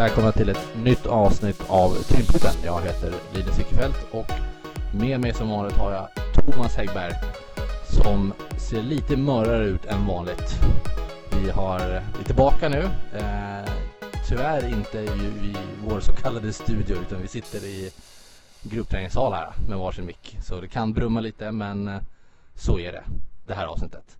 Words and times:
välkomna 0.00 0.32
till 0.32 0.48
ett 0.48 0.68
nytt 0.84 1.06
avsnitt 1.06 1.62
av 1.68 1.94
Tyngdpunkten. 1.94 2.52
Jag 2.64 2.80
heter 2.80 3.14
Linus 3.34 3.58
Wickefelt 3.58 3.96
och 4.10 4.30
med 4.94 5.20
mig 5.20 5.34
som 5.34 5.48
vanligt 5.48 5.76
har 5.76 5.92
jag 5.92 6.08
Thomas 6.34 6.76
Häggberg 6.76 7.12
som 7.88 8.32
ser 8.58 8.82
lite 8.82 9.16
mörare 9.16 9.64
ut 9.64 9.84
än 9.84 10.06
vanligt. 10.06 10.60
Vi 11.32 11.50
har, 11.50 11.78
vi 11.78 12.20
är 12.20 12.24
tillbaka 12.24 12.68
nu. 12.68 12.90
Eh, 13.14 13.72
tyvärr 14.28 14.68
inte 14.68 14.98
i, 14.98 15.46
i 15.46 15.56
vår 15.84 16.00
så 16.00 16.12
kallade 16.12 16.52
studio 16.52 16.96
utan 16.96 17.22
vi 17.22 17.28
sitter 17.28 17.58
i 17.58 17.90
gruppträningssal 18.62 19.32
här 19.32 19.52
med 19.68 19.78
varsin 19.78 20.06
mick. 20.06 20.36
Så 20.42 20.60
det 20.60 20.68
kan 20.68 20.92
brumma 20.92 21.20
lite 21.20 21.52
men 21.52 21.88
eh, 21.88 22.00
så 22.54 22.78
är 22.78 22.92
det 22.92 23.02
det 23.46 23.54
här 23.54 23.66
avsnittet. 23.66 24.16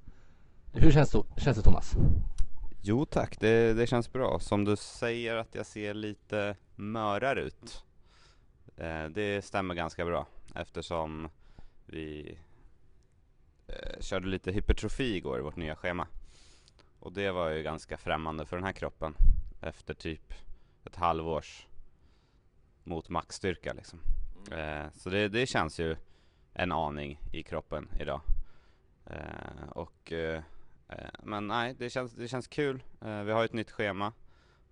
Hur 0.73 0.92
känns 0.92 1.10
det, 1.10 1.23
känns 1.37 1.56
det 1.56 1.62
Thomas? 1.62 1.97
Jo 2.83 3.05
tack, 3.05 3.41
det, 3.41 3.75
det 3.75 3.87
känns 3.87 4.12
bra. 4.12 4.39
Som 4.39 4.65
du 4.65 4.77
säger 4.77 5.37
att 5.37 5.55
jag 5.55 5.66
ser 5.66 5.95
lite 5.95 6.57
mörare 6.75 7.41
ut. 7.43 7.84
Eh, 8.77 9.05
det 9.05 9.45
stämmer 9.45 9.75
ganska 9.75 10.05
bra 10.05 10.27
eftersom 10.55 11.29
vi 11.87 12.38
eh, 13.66 14.01
körde 14.01 14.29
lite 14.29 14.52
hypertrofi 14.52 15.16
igår 15.16 15.38
i 15.38 15.43
vårt 15.43 15.57
nya 15.57 15.77
schema. 15.77 16.07
Och 16.98 17.12
det 17.12 17.30
var 17.30 17.51
ju 17.51 17.62
ganska 17.62 17.98
främmande 17.98 18.47
för 18.47 18.57
den 18.57 18.65
här 18.65 18.73
kroppen 18.73 19.15
efter 19.62 19.95
typ 19.95 20.35
ett 20.85 20.97
halvårs 20.97 21.66
mot 22.85 23.09
maxstyrka 23.09 23.73
liksom. 23.73 24.01
Eh, 24.52 24.91
så 24.93 25.10
det, 25.10 25.29
det 25.29 25.47
känns 25.47 25.80
ju 25.80 25.97
en 26.52 26.73
aning 26.73 27.21
i 27.32 27.43
kroppen 27.43 27.88
idag. 28.01 28.21
Eh, 29.07 29.69
och 29.71 30.13
Eh, 30.13 30.43
men 31.23 31.46
nej, 31.46 31.74
det 31.79 31.91
känns, 31.91 32.13
det 32.13 32.29
känns 32.29 32.46
kul. 32.46 32.83
Eh, 33.01 33.23
vi 33.23 33.33
har 33.33 33.45
ett 33.45 33.52
nytt 33.52 33.71
schema 33.71 34.13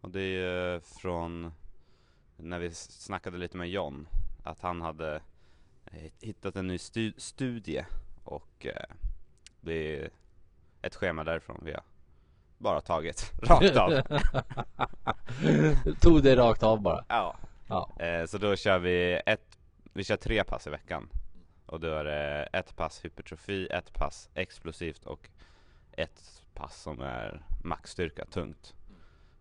och 0.01 0.11
det 0.11 0.23
är 0.23 0.81
från 0.81 1.53
när 2.37 2.59
vi 2.59 2.75
snackade 2.75 3.39
lite 3.39 3.57
med 3.57 3.69
John 3.69 4.09
att 4.45 4.61
han 4.61 4.83
hade 4.83 5.21
hittat 6.21 6.57
en 6.57 6.67
ny 6.67 6.79
stu 6.79 7.13
studie 7.17 7.85
och 8.25 8.67
eh, 8.67 8.85
det 9.61 9.97
är 9.97 10.11
ett 10.83 10.95
schema 10.95 11.25
därifrån 11.25 11.61
vi 11.65 11.73
har 11.73 11.83
bara 12.59 12.81
tagit 12.81 13.33
rakt 13.43 13.77
av. 13.77 13.91
Tog 16.01 16.23
det 16.23 16.37
rakt 16.37 16.63
av 16.63 16.83
bara? 16.83 17.05
Ja. 17.09 17.37
ja. 17.69 17.91
Så 18.27 18.39
då 18.39 18.57
kör 18.57 18.79
vi 18.79 19.21
ett, 19.27 19.59
vi 19.93 20.05
kör 20.05 20.17
tre 20.17 20.45
pass 20.45 20.67
i 20.67 20.71
veckan 20.71 21.09
och 21.67 21.81
då 21.81 21.89
är 21.89 22.05
det 22.05 22.49
ett 22.53 22.77
pass 22.77 23.05
hypertrofi, 23.05 23.67
ett 23.67 23.93
pass 23.93 24.31
explosivt 24.35 25.05
och 25.05 25.31
ett 25.99 26.43
pass 26.55 26.83
som 26.83 27.01
är 27.01 27.43
maxstyrka, 27.63 28.25
tungt. 28.25 28.75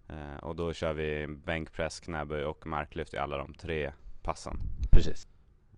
Eh, 0.07 0.43
och 0.43 0.55
då 0.55 0.73
kör 0.73 0.93
vi 0.93 1.27
bänkpress, 1.27 1.99
knäböj 1.99 2.45
och 2.45 2.67
marklyft 2.67 3.13
i 3.13 3.17
alla 3.17 3.37
de 3.37 3.53
tre 3.53 3.91
passen. 4.21 4.59
Precis. 4.91 5.27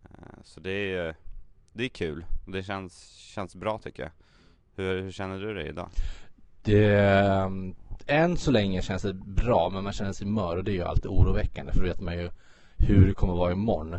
Eh, 0.04 0.44
så 0.44 0.60
det 0.60 0.96
är, 0.96 1.16
det 1.74 1.84
är 1.84 1.90
kul. 1.90 2.26
Det 2.48 2.64
känns, 2.64 3.14
känns 3.14 3.56
bra 3.56 3.78
tycker 3.78 4.04
jag. 4.04 4.12
Hur, 4.76 5.02
hur 5.02 5.12
känner 5.12 5.40
du 5.40 5.54
dig 5.54 5.68
idag? 5.68 5.90
Det, 6.64 7.22
um, 7.46 7.76
än 8.08 8.38
så 8.38 8.52
länge 8.52 8.82
känns 8.82 9.02
det 9.02 9.14
bra, 9.14 9.70
men 9.74 9.84
man 9.84 9.94
känner 9.94 10.14
sig 10.14 10.28
mör 10.28 10.58
och 10.58 10.64
det 10.64 10.72
är 10.72 10.76
ju 10.76 10.84
alltid 10.84 11.12
oroväckande 11.12 11.72
för 11.72 11.80
då 11.80 11.88
vet 11.88 12.02
man 12.02 12.18
ju 12.18 12.30
hur 12.78 13.08
det 13.08 13.14
kommer 13.14 13.34
vara 13.34 13.52
imorgon. 13.52 13.96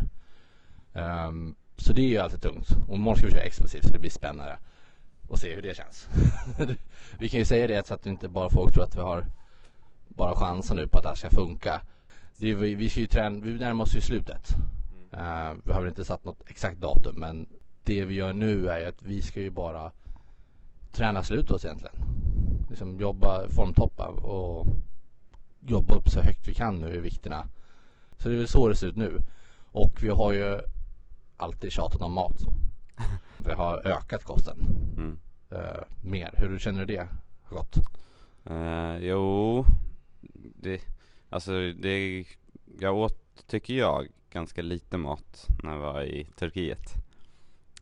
Um, 0.92 1.54
så 1.76 1.92
det 1.92 2.02
är 2.02 2.08
ju 2.08 2.18
alltid 2.18 2.42
tungt. 2.42 2.68
Och 2.88 2.96
imorgon 2.96 3.16
ska 3.16 3.26
vi 3.26 3.32
köra 3.32 3.42
explosivt 3.42 3.84
så 3.84 3.92
det 3.92 3.98
blir 3.98 4.10
spännande 4.10 4.58
och 5.30 5.38
se 5.38 5.54
hur 5.54 5.62
det 5.62 5.76
känns. 5.76 6.08
vi 7.18 7.28
kan 7.28 7.38
ju 7.38 7.44
säga 7.44 7.66
det 7.66 7.86
så 7.86 7.94
att 7.94 8.06
inte 8.06 8.28
bara 8.28 8.50
folk 8.50 8.74
tror 8.74 8.84
att 8.84 8.96
vi 8.96 9.00
har 9.00 9.26
bara 10.08 10.34
chansen 10.34 10.76
nu 10.76 10.86
på 10.86 10.98
att 10.98 11.02
det 11.02 11.08
här 11.08 11.16
ska 11.16 11.30
funka. 11.30 11.80
Det 12.36 12.50
är, 12.50 12.54
vi, 12.54 12.74
vi 12.74 12.90
ska 12.90 13.00
ju 13.00 13.06
träna, 13.06 13.40
vi 13.40 13.52
närmar 13.52 13.84
oss 13.84 13.96
ju 13.96 14.00
slutet. 14.00 14.50
Uh, 15.14 15.52
vi 15.64 15.72
har 15.72 15.80
väl 15.80 15.88
inte 15.88 16.04
satt 16.04 16.24
något 16.24 16.42
exakt 16.46 16.80
datum 16.80 17.14
men 17.16 17.46
det 17.84 18.04
vi 18.04 18.14
gör 18.14 18.32
nu 18.32 18.68
är 18.68 18.78
ju 18.78 18.86
att 18.86 19.02
vi 19.02 19.22
ska 19.22 19.40
ju 19.40 19.50
bara 19.50 19.92
träna 20.92 21.22
slut 21.22 21.50
oss 21.50 21.64
egentligen. 21.64 21.96
Liksom 22.70 23.00
jobba, 23.00 23.48
formtoppa 23.48 24.06
och 24.08 24.66
jobba 25.60 25.94
upp 25.94 26.08
så 26.08 26.20
högt 26.20 26.48
vi 26.48 26.54
kan 26.54 26.80
nu 26.80 26.94
i 26.94 27.00
vikterna. 27.00 27.46
Så 28.18 28.28
det 28.28 28.34
är 28.34 28.38
väl 28.38 28.48
så 28.48 28.68
det 28.68 28.74
ser 28.74 28.86
ut 28.86 28.96
nu. 28.96 29.18
Och 29.72 30.02
vi 30.02 30.08
har 30.08 30.32
ju 30.32 30.60
alltid 31.36 31.72
tjatat 31.72 32.02
om 32.02 32.12
mat. 32.12 32.36
Vi 33.44 33.52
har 33.52 33.86
ökat 33.86 34.24
kosten. 34.24 34.58
Mm. 34.96 35.18
Uh, 35.52 35.82
mer. 36.02 36.34
Hur 36.36 36.58
känner 36.58 36.84
du 36.84 36.94
det 36.94 37.08
har 37.42 37.56
gått? 37.56 37.76
Uh, 38.50 38.98
jo, 38.98 39.64
det, 40.56 40.80
alltså 41.28 41.52
det, 41.72 42.24
jag 42.80 42.96
åt, 42.96 43.46
tycker 43.46 43.74
jag, 43.74 44.08
ganska 44.30 44.62
lite 44.62 44.98
mat 44.98 45.46
när 45.62 45.72
jag 45.72 45.78
var 45.78 46.02
i 46.02 46.24
Turkiet. 46.24 46.94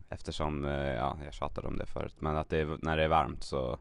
Eftersom, 0.08 0.64
uh, 0.64 0.94
ja, 0.94 1.18
jag 1.24 1.34
tjatade 1.34 1.68
om 1.68 1.78
det 1.78 1.86
förut, 1.86 2.14
men 2.18 2.36
att 2.36 2.50
det, 2.50 2.64
när 2.82 2.96
det 2.96 3.04
är 3.04 3.08
varmt 3.08 3.44
så 3.44 3.78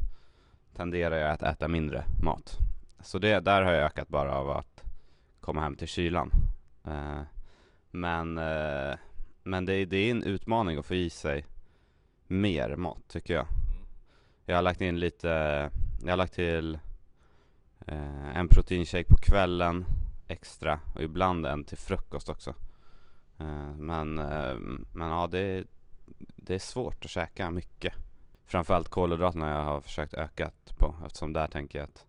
tenderar 0.76 1.16
jag 1.16 1.32
att 1.32 1.44
äta 1.44 1.68
mindre 1.68 2.04
mat. 2.24 2.58
Så 3.02 3.20
det, 3.20 3.40
där 3.40 3.62
har 3.62 3.72
jag 3.72 3.84
ökat 3.84 4.08
bara 4.08 4.36
av 4.36 4.50
att 4.50 4.84
komma 5.40 5.62
hem 5.62 5.76
till 5.76 5.88
kylan. 5.88 6.32
Men 7.92 8.40
men 9.48 9.66
det, 9.66 9.86
det 9.86 9.98
är 9.98 10.12
en 10.12 10.24
utmaning 10.24 10.78
att 10.78 10.86
få 10.86 10.96
i 10.96 11.10
sig 11.10 11.46
mer 12.28 12.76
mat 12.76 13.08
tycker 13.08 13.34
jag. 13.34 13.48
Jag 14.46 14.56
har 14.56 14.62
lagt 14.62 14.82
in 14.82 15.00
lite, 15.00 15.28
jag 16.04 16.10
har 16.10 16.18
lagt 16.18 16.34
till 16.34 16.80
eh, 17.88 18.38
en 18.38 18.48
proteinshake 18.48 19.08
på 19.10 19.18
kvällen 19.18 19.86
extra 20.28 20.80
och 20.96 21.04
ibland 21.04 21.46
en 21.46 21.64
till 21.64 21.78
frukost 21.78 22.30
också. 22.30 22.54
Eh, 23.38 23.76
men, 23.78 24.20
eh, 24.20 24.56
men 24.94 25.10
ja, 25.10 25.28
det, 25.28 25.64
det 26.36 26.56
är 26.56 26.60
svårt 26.60 27.06
att 27.06 27.12
käka 27.12 27.52
mycket. 27.52 27.94
Framförallt 28.46 28.90
kolhydraterna 28.90 29.50
jag 29.50 29.64
har 29.64 29.82
försökt 29.82 30.14
öka 30.14 30.52
på 30.78 30.96
eftersom 31.06 31.34
där 31.34 31.48
tänker 31.48 31.80
jag 31.80 31.84
att 31.84 32.06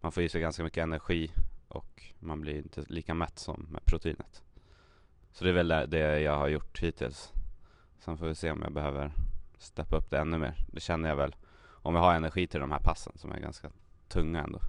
man 0.00 0.12
får 0.12 0.22
i 0.22 0.28
sig 0.28 0.40
ganska 0.40 0.64
mycket 0.64 0.82
energi 0.82 1.32
och 1.68 2.02
man 2.18 2.40
blir 2.40 2.56
inte 2.56 2.84
lika 2.88 3.14
mätt 3.14 3.38
som 3.38 3.66
med 3.70 3.84
proteinet. 3.84 4.42
Så 5.32 5.44
det 5.44 5.50
är 5.50 5.54
väl 5.54 5.68
det 5.68 6.20
jag 6.20 6.36
har 6.36 6.48
gjort 6.48 6.78
hittills. 6.78 7.32
Sen 7.98 8.18
får 8.18 8.26
vi 8.26 8.34
se 8.34 8.50
om 8.50 8.62
jag 8.62 8.72
behöver 8.72 9.12
steppa 9.62 9.96
upp 9.96 10.10
det 10.10 10.18
ännu 10.18 10.38
mer. 10.38 10.54
Det 10.66 10.80
känner 10.80 11.08
jag 11.08 11.16
väl 11.16 11.34
om 11.82 11.94
jag 11.94 12.02
har 12.02 12.14
energi 12.14 12.46
till 12.46 12.60
de 12.60 12.70
här 12.70 12.78
passen 12.78 13.12
som 13.16 13.32
är 13.32 13.40
ganska 13.40 13.70
tunga 14.08 14.42
ändå. 14.42 14.60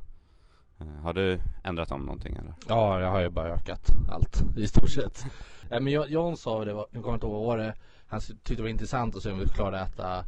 Uh, 0.82 1.02
har 1.02 1.14
du 1.14 1.40
ändrat 1.64 1.92
om 1.92 2.02
någonting 2.02 2.36
eller? 2.36 2.54
Ja, 2.68 3.00
jag 3.02 3.12
har 3.12 3.22
ju 3.22 3.30
bara 3.30 3.50
ökat 3.50 3.92
allt 4.12 4.44
i 4.58 4.68
stort 4.68 4.90
sett. 4.90 5.26
ja, 5.70 5.80
men 5.80 5.94
John 5.94 6.38
sa 6.38 6.66
det, 6.66 6.72
jag 6.72 7.04
kommer 7.04 7.14
inte 7.14 7.26
ihåg 7.26 7.36
vad 7.36 7.46
var 7.46 7.58
det, 7.58 7.74
han 8.08 8.22
tyckte 8.22 8.56
det 8.56 8.62
var 8.62 8.70
intressant 8.70 9.16
att 9.16 9.24
se 9.24 9.32
om 9.32 9.40
vi 9.40 9.48
klarade 9.48 9.82
att 9.82 9.94
äta, 9.94 10.26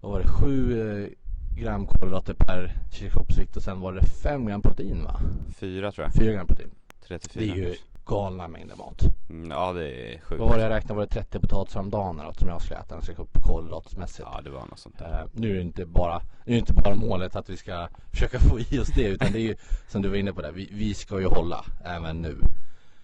vad 0.00 0.12
var 0.12 0.20
det, 0.20 0.28
sju 0.28 0.80
eh, 0.80 1.08
gram 1.56 1.86
kolhydrater 1.86 2.34
per 2.34 2.76
kroppsvikt 2.90 3.56
och 3.56 3.62
sen 3.62 3.80
var 3.80 3.92
det 3.92 4.06
fem 4.06 4.46
gram 4.46 4.62
protein 4.62 5.04
va? 5.04 5.20
Fyra 5.54 5.92
tror 5.92 6.04
jag. 6.04 6.14
Fyra 6.14 6.32
gram 6.32 6.46
protein. 6.46 6.70
34. 7.06 7.44
Det 7.44 7.50
är 7.50 7.56
ju 7.56 7.76
galna 8.04 8.48
mängder 8.48 8.76
mat. 8.76 9.02
Mm, 9.30 9.50
ja 9.50 9.72
det 9.72 10.14
är 10.14 10.20
sjukt. 10.20 10.40
Vad 10.40 10.48
var 10.48 10.56
det 10.56 10.62
jag 10.62 10.70
räknade? 10.70 10.94
Var 10.94 11.02
det 11.02 11.12
30 11.12 11.40
potatisar 11.40 11.80
om 11.80 11.90
dagen 11.90 12.20
eller 12.20 12.32
som 12.32 12.48
jag 12.48 12.62
skulle 12.62 12.80
äta? 12.80 12.94
Jag 12.94 13.04
ska 13.04 13.12
upp 13.12 13.42
kolhydratsmässigt. 13.42 14.28
Ja 14.32 14.40
det 14.44 14.50
var 14.50 14.66
något 14.66 14.78
sånt 14.78 14.98
där. 14.98 15.22
Uh, 15.22 15.28
nu 15.32 15.50
är 15.50 15.54
det 15.54 15.60
inte 15.60 15.86
bara, 15.86 16.22
nu 16.44 16.54
är 16.54 16.58
inte 16.58 16.72
bara 16.72 16.94
målet 16.94 17.36
att 17.36 17.48
vi 17.50 17.56
ska 17.56 17.88
försöka 18.10 18.38
få 18.40 18.60
i 18.60 18.78
oss 18.78 18.88
det 18.94 19.02
utan 19.02 19.32
det 19.32 19.38
är 19.38 19.42
ju 19.42 19.56
som 19.88 20.02
du 20.02 20.08
var 20.08 20.16
inne 20.16 20.32
på 20.32 20.42
där. 20.42 20.52
Vi, 20.52 20.68
vi 20.72 20.94
ska 20.94 21.20
ju 21.20 21.26
hålla 21.26 21.64
även 21.84 22.22
nu. 22.22 22.38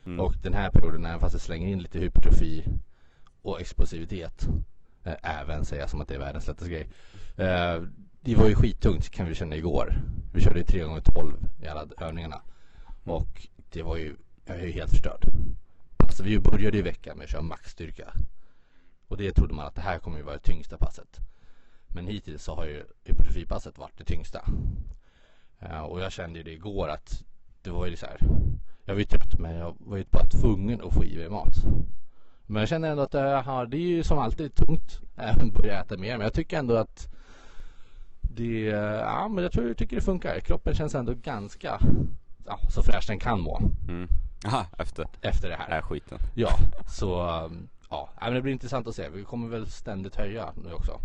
Mm. 0.06 0.20
Och 0.20 0.34
den 0.42 0.54
här 0.54 0.70
perioden 0.70 1.06
även 1.06 1.20
fast 1.20 1.34
det 1.34 1.40
slänger 1.40 1.68
in 1.68 1.82
lite 1.82 1.98
hypertrofi 1.98 2.64
och 3.42 3.60
explosivitet. 3.60 4.48
Uh, 5.06 5.12
även 5.22 5.64
säga 5.64 5.88
som 5.88 6.00
att 6.00 6.08
det 6.08 6.14
är 6.14 6.18
världens 6.18 6.46
lättaste 6.46 6.70
grej. 6.70 6.88
Uh, 7.38 7.88
det 8.20 8.34
var 8.34 8.48
ju 8.48 8.54
skittungt 8.54 9.10
kan 9.10 9.26
vi 9.26 9.34
känna 9.34 9.56
igår. 9.56 10.02
Vi 10.32 10.40
körde 10.40 10.58
ju 10.58 10.64
3 10.64 10.82
gånger 10.82 11.00
12 11.00 11.32
i 11.62 11.66
alla 11.66 11.86
övningarna. 12.00 12.40
Och 13.04 13.48
det 13.72 13.82
var 13.82 13.96
ju 13.96 14.16
jag 14.48 14.58
är 14.58 14.66
ju 14.66 14.72
helt 14.72 14.90
förstörd. 14.90 15.24
Alltså 15.96 16.22
vi 16.22 16.38
började 16.38 16.76
ju 16.76 16.82
veckan 16.82 17.16
med 17.16 17.24
att 17.24 17.30
köra 17.30 17.42
maxstyrka. 17.42 18.12
Och 19.08 19.16
det 19.16 19.32
trodde 19.32 19.54
man 19.54 19.66
att 19.66 19.74
det 19.74 19.80
här 19.80 19.98
kommer 19.98 20.16
ju 20.16 20.22
vara 20.22 20.36
det 20.36 20.42
tyngsta 20.42 20.78
passet. 20.78 21.18
Men 21.88 22.06
hittills 22.06 22.42
så 22.42 22.54
har 22.54 22.64
ju 22.64 22.84
hypertrofipasset 23.04 23.78
varit 23.78 23.98
det 23.98 24.04
tyngsta. 24.04 24.44
Eh, 25.58 25.80
och 25.80 26.00
jag 26.00 26.12
kände 26.12 26.38
ju 26.38 26.44
det 26.44 26.52
igår 26.52 26.88
att 26.88 27.24
det 27.62 27.70
var 27.70 27.86
ju 27.86 27.96
så 27.96 28.06
här. 28.06 28.18
Jag 28.84 28.94
var 28.94 28.98
ju 28.98 29.04
trött 29.04 29.38
men 29.38 29.54
jag 29.54 29.76
var 29.78 29.96
ju 29.96 30.04
bara 30.10 30.24
tvungen 30.24 30.80
att 30.82 30.94
få 30.94 31.04
i 31.04 31.16
mig 31.16 31.28
mat. 31.28 31.54
Men 32.46 32.60
jag 32.60 32.68
känner 32.68 32.90
ändå 32.90 33.02
att 33.02 33.10
det, 33.10 33.40
här, 33.40 33.66
det 33.66 33.76
är 33.76 33.80
ju 33.88 34.02
som 34.02 34.18
alltid 34.18 34.54
tungt 34.54 35.00
att 35.16 35.52
börja 35.52 35.80
äta 35.80 35.96
mer. 35.96 36.16
Men 36.16 36.24
jag 36.24 36.32
tycker 36.32 36.58
ändå 36.58 36.76
att 36.76 37.08
det, 38.20 38.68
eh, 38.68 38.74
ja 38.78 39.28
men 39.28 39.42
jag 39.42 39.52
tror 39.52 39.68
jag 39.68 39.76
tycker 39.76 39.96
det 39.96 40.02
funkar. 40.02 40.40
Kroppen 40.40 40.74
känns 40.74 40.94
ändå 40.94 41.14
ganska 41.14 41.80
ja, 42.46 42.58
så 42.70 42.82
fräsch 42.82 43.06
den 43.08 43.18
kan 43.18 43.40
må. 43.40 43.60
Mm. 43.88 44.08
Aha, 44.46 44.66
efter. 44.78 45.06
Efter 45.20 45.48
det 45.48 45.54
här. 45.54 45.64
Den 45.64 45.74
här 45.74 45.82
skiten. 45.82 46.18
Ja, 46.34 46.58
så 46.88 47.42
um, 47.44 47.68
ja, 47.90 48.08
men 48.20 48.34
det 48.34 48.42
blir 48.42 48.52
intressant 48.52 48.86
att 48.86 48.94
se. 48.94 49.08
Vi 49.08 49.24
kommer 49.24 49.48
väl 49.48 49.70
ständigt 49.70 50.16
höja 50.16 50.52
nu 50.64 50.72
också. 50.72 51.00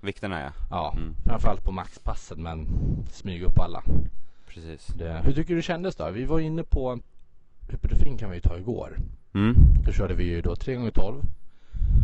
Vikterna 0.00 0.40
ja. 0.40 0.52
Ja, 0.70 0.94
mm. 0.96 1.14
framförallt 1.24 1.64
på 1.64 1.72
maxpassen 1.72 2.42
men 2.42 2.66
smyga 3.12 3.46
upp 3.46 3.58
alla. 3.58 3.82
Precis. 4.46 4.86
Det, 4.86 5.22
hur 5.24 5.32
tycker 5.32 5.48
du 5.48 5.56
det 5.56 5.62
kändes 5.62 5.96
då? 5.96 6.10
Vi 6.10 6.24
var 6.24 6.40
inne 6.40 6.62
på 6.62 6.98
hypertrofin 7.68 8.18
kan 8.18 8.30
vi 8.30 8.36
ju 8.36 8.40
ta 8.40 8.58
igår. 8.58 8.98
Mm. 9.34 9.54
Då 9.84 9.92
körde 9.92 10.14
vi 10.14 10.24
ju 10.24 10.42
då 10.42 10.56
3 10.56 10.86
x 10.86 10.94
12 10.94 11.22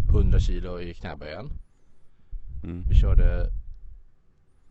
100 0.09 0.41
kilo 0.41 0.81
i 0.81 0.95
knäböjen. 0.95 1.51
Mm. 2.65 2.85
Vi 2.89 2.95
körde 2.95 3.51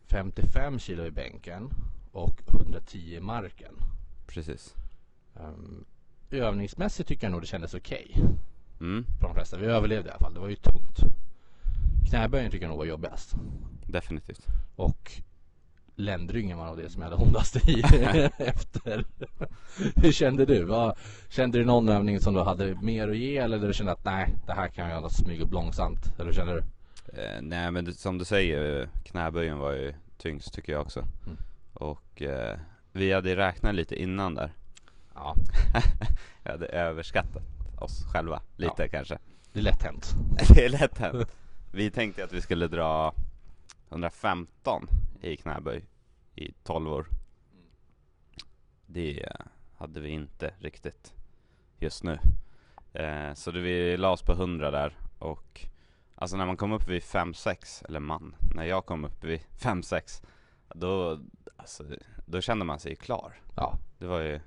55 0.06 0.78
kilo 0.78 1.04
i 1.04 1.10
bänken 1.10 1.70
och 2.12 2.42
110 2.46 2.98
i 2.98 3.20
marken. 3.20 3.74
Precis. 4.26 4.74
Um, 5.34 5.84
övningsmässigt 6.38 7.08
tycker 7.08 7.26
jag 7.26 7.30
nog 7.32 7.40
det 7.42 7.46
kändes 7.46 7.74
okej 7.74 8.16
Mm. 8.80 9.04
för 9.20 9.26
de 9.26 9.34
flesta. 9.34 9.56
Vi 9.56 9.66
överlevde 9.66 10.08
i 10.08 10.10
alla 10.10 10.20
fall. 10.20 10.34
Det 10.34 10.40
var 10.40 10.48
ju 10.48 10.56
tungt. 10.56 10.98
Knäböjen 12.10 12.50
tycker 12.50 12.64
jag 12.64 12.68
nog 12.70 12.78
var 12.78 12.84
jobbigast. 12.84 13.34
Definitivt. 13.86 14.46
Och 14.76 15.12
ländryggen 15.96 16.58
var 16.58 16.66
nog 16.66 16.76
det 16.76 16.90
som 16.90 17.02
jag 17.02 17.10
hade 17.10 17.22
ondast 17.22 17.68
i 17.68 17.80
efter. 18.38 19.04
Hur 19.96 20.12
kände 20.12 20.44
du? 20.46 20.64
Vad, 20.64 20.98
kände 21.28 21.58
du 21.58 21.64
någon 21.64 21.88
övning 21.88 22.20
som 22.20 22.34
du 22.34 22.40
hade 22.40 22.74
mer 22.82 23.08
att 23.08 23.16
ge 23.16 23.36
eller 23.36 23.58
du 23.58 23.72
kände 23.72 23.92
att 23.92 24.04
nej, 24.04 24.34
det 24.46 24.52
här 24.52 24.68
kan 24.68 24.90
jag 24.90 25.12
smyga 25.12 25.44
upp 25.44 25.52
långsamt? 25.52 26.12
Eller 26.16 26.24
hur 26.26 26.32
kände 26.32 26.52
du? 26.54 26.62
Eh, 27.22 27.42
nej 27.42 27.70
men 27.70 27.84
det, 27.84 27.92
som 27.92 28.18
du 28.18 28.24
säger, 28.24 28.80
eh, 28.82 28.88
knäböjen 29.04 29.58
var 29.58 29.72
ju 29.72 29.94
tyngst 30.18 30.54
tycker 30.54 30.72
jag 30.72 30.82
också. 30.82 31.00
Mm. 31.26 31.36
Och 31.74 32.22
eh, 32.22 32.58
vi 32.92 33.12
hade 33.12 33.36
räknat 33.36 33.74
lite 33.74 34.02
innan 34.02 34.34
där. 34.34 34.52
Ja, 35.14 35.36
Jag 36.42 36.52
hade 36.52 36.66
överskattat 36.66 37.42
oss 37.78 38.04
själva 38.12 38.42
lite 38.56 38.88
kanske. 38.88 39.18
det 39.52 39.58
är 39.58 39.62
lätt 39.62 39.82
hänt. 39.82 40.14
Det 40.54 40.64
är 40.64 40.68
lätt 40.68 40.98
hänt. 40.98 41.28
Vi 41.72 41.90
tänkte 41.90 42.24
att 42.24 42.32
vi 42.32 42.40
skulle 42.40 42.66
dra 42.68 43.14
115 43.88 44.88
i 45.20 45.36
knäböj 45.36 45.84
i 46.34 46.52
12 46.64 46.88
år. 46.92 47.06
Det 48.86 49.28
hade 49.76 50.00
vi 50.00 50.08
inte 50.08 50.54
riktigt 50.58 51.14
just 51.78 52.02
nu. 52.02 52.18
Eh, 52.92 53.34
så 53.34 53.50
det 53.50 53.60
vi 53.60 53.96
la 53.96 54.10
oss 54.10 54.22
på 54.22 54.32
100 54.32 54.70
där 54.70 54.96
och 55.18 55.66
alltså 56.14 56.36
när 56.36 56.46
man 56.46 56.56
kom 56.56 56.72
upp 56.72 56.88
vid 56.88 57.02
5-6, 57.02 57.84
eller 57.84 58.00
man, 58.00 58.34
när 58.54 58.64
jag 58.64 58.86
kom 58.86 59.04
upp 59.04 59.24
vid 59.24 59.40
5-6 59.58 60.24
då, 60.74 61.20
alltså, 61.56 61.84
då 62.26 62.40
kände 62.40 62.64
man 62.64 62.80
sig 62.80 62.96
klar. 62.96 63.40
Ja, 63.56 63.78
Det 63.98 64.06
var 64.06 64.20
ju, 64.20 64.40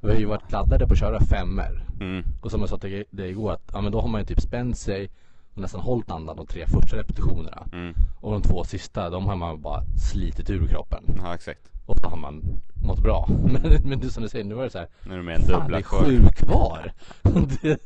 vi 0.00 0.08
har 0.08 0.20
ju 0.20 0.24
varit 0.26 0.52
laddade 0.52 0.86
på 0.86 0.92
att 0.92 0.98
köra 0.98 1.20
femmer. 1.20 1.84
mm, 2.00 2.24
Och 2.40 2.50
som 2.50 2.60
jag 2.60 2.68
sa 2.68 2.78
till 2.78 3.04
dig 3.10 3.30
igår 3.30 3.52
att 3.52 3.70
ja, 3.72 3.80
men 3.80 3.92
då 3.92 4.00
har 4.00 4.08
man 4.08 4.20
ju 4.20 4.24
typ 4.24 4.40
spänt 4.40 4.78
sig 4.78 5.10
och 5.54 5.60
nästan 5.62 5.80
hållit 5.80 6.10
andan 6.10 6.36
de 6.36 6.46
tre 6.46 6.66
första 6.66 6.96
repetitionerna. 6.96 7.66
mm, 7.72 7.94
Och 8.20 8.32
de 8.32 8.42
två 8.42 8.64
sista, 8.64 9.10
de 9.10 9.26
har 9.26 9.36
man 9.36 9.60
bara 9.60 9.82
slitit 10.10 10.50
ur 10.50 10.66
kroppen. 10.66 11.04
ja 11.16 11.34
exakt. 11.34 11.70
Och 11.86 11.98
så 11.98 12.08
har 12.08 12.16
man 12.16 12.42
mått 12.84 13.02
bra. 13.02 13.28
Men, 13.44 13.62
men 13.84 14.00
det 14.00 14.10
som 14.10 14.22
du 14.22 14.28
säger, 14.28 14.44
nu 14.44 14.54
var 14.54 14.64
det 14.64 14.70
så 14.70 14.78
här. 14.78 14.88
Nu 15.06 15.12
är 15.12 15.16
det 15.16 15.22
mer 15.24 15.32
en 15.34 15.40
Fan, 15.42 15.48
det 15.48 15.60
dubbla 15.60 15.78
är 15.78 15.82
sju 15.82 16.26
kvar. 16.36 16.92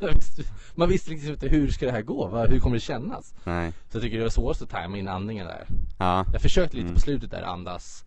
man 0.74 0.88
visste 0.88 1.10
liksom 1.10 1.30
inte 1.30 1.48
hur 1.48 1.68
ska 1.68 1.86
det 1.86 1.92
här 1.92 2.02
gå? 2.02 2.38
Hur 2.48 2.58
kommer 2.58 2.76
det 2.76 2.80
kännas? 2.80 3.34
Nej, 3.44 3.72
Så 3.90 3.96
jag 3.96 4.02
tycker 4.02 4.16
det 4.16 4.22
var 4.22 4.30
svårast 4.30 4.62
att 4.62 4.70
tajma 4.70 4.98
in 4.98 5.08
andningen 5.08 5.46
där. 5.46 5.66
ja. 5.98 6.24
Jag 6.32 6.42
försökte 6.42 6.76
lite 6.76 6.84
Mm. 6.86 6.94
på 6.94 7.00
slutet 7.00 7.30
där 7.30 7.42
andas. 7.42 8.04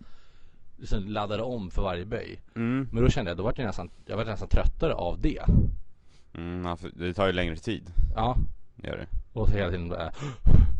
Liksom 0.79 1.07
laddade 1.07 1.43
om 1.43 1.71
för 1.71 1.81
varje 1.81 2.05
böj. 2.05 2.41
Mm, 2.55 2.87
Men 2.91 3.03
då 3.03 3.09
kände 3.09 3.31
jag, 3.31 3.37
då 3.37 3.43
var 3.43 3.53
jag 3.55 3.65
nästan, 3.65 3.89
jag 4.05 4.17
var 4.17 4.25
nästan 4.25 4.47
tröttare 4.47 4.93
av 4.93 5.21
det. 5.21 5.41
mm, 6.33 6.77
för 6.77 6.89
det 6.95 7.13
tar 7.13 7.27
ju 7.27 7.33
längre 7.33 7.55
tid, 7.55 7.91
Ja, 8.15 8.37
gör 8.75 8.97
det. 8.97 9.07
och 9.39 9.49
så 9.49 9.55
hela 9.55 9.69
tiden 9.69 9.89
bara 9.89 10.11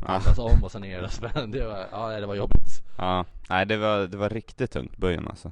Ja. 0.02 0.08
andas 0.08 0.38
om 0.40 0.64
och 0.64 0.72
sen 0.72 0.82
ner 0.82 1.04
och 1.04 1.12
spänn. 1.12 1.52
Det 1.52 1.66
var, 1.68 1.86
ja 1.92 2.20
det 2.20 2.26
var 2.26 2.36
jobbigt. 2.36 2.84
Ja, 2.98 3.26
nej 3.50 3.66
det 3.66 3.78
var, 3.78 4.08
det 4.08 4.18
var 4.18 4.30
riktigt 4.30 4.72
tungt 4.72 4.98
böjen 4.98 5.28
alltså. 5.28 5.52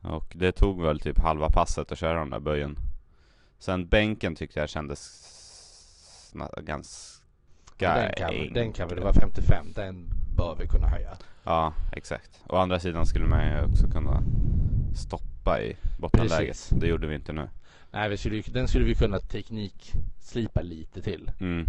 Och 0.00 0.32
det 0.36 0.52
tog 0.52 0.82
väl 0.82 1.00
typ 1.00 1.18
halva 1.20 1.50
passet 1.50 1.92
att 1.92 1.98
köra 1.98 2.18
den 2.18 2.30
där 2.30 2.40
böjen. 2.40 2.76
Sen 3.58 3.86
bänken 3.88 4.34
tyckte 4.34 4.60
jag 4.60 4.68
kändes 4.68 5.28
ganska 6.64 7.94
den, 7.94 8.12
kan, 8.16 8.30
vi- 8.30 8.48
den 8.48 8.62
enkel. 8.62 8.72
kan 8.72 8.88
vi, 8.88 8.94
det 8.94 9.00
var 9.00 9.12
55, 9.12 9.66
den 9.74 10.06
bör 10.36 10.56
vi 10.60 10.66
kunna 10.66 10.86
höja. 10.88 11.16
Ja, 11.44 11.72
exakt. 11.92 12.44
Å 12.48 12.56
andra 12.56 12.78
sidan 12.78 13.06
skulle 13.06 13.26
man 13.26 13.46
ju 13.46 13.64
också 13.64 13.86
kunna 13.86 14.22
stoppa 14.96 15.60
i 15.60 15.76
bottenläget. 15.98 16.38
Precis. 16.38 16.68
Det 16.68 16.86
gjorde 16.86 17.06
vi 17.06 17.14
inte 17.14 17.32
nu. 17.32 17.48
Nej, 17.90 18.08
vi 18.08 18.16
skulle, 18.16 18.42
den 18.42 18.68
skulle 18.68 18.84
vi 18.84 18.94
kunna 18.94 19.18
teknikslipa 19.18 20.60
lite 20.62 21.02
till. 21.02 21.30
Mm. 21.40 21.66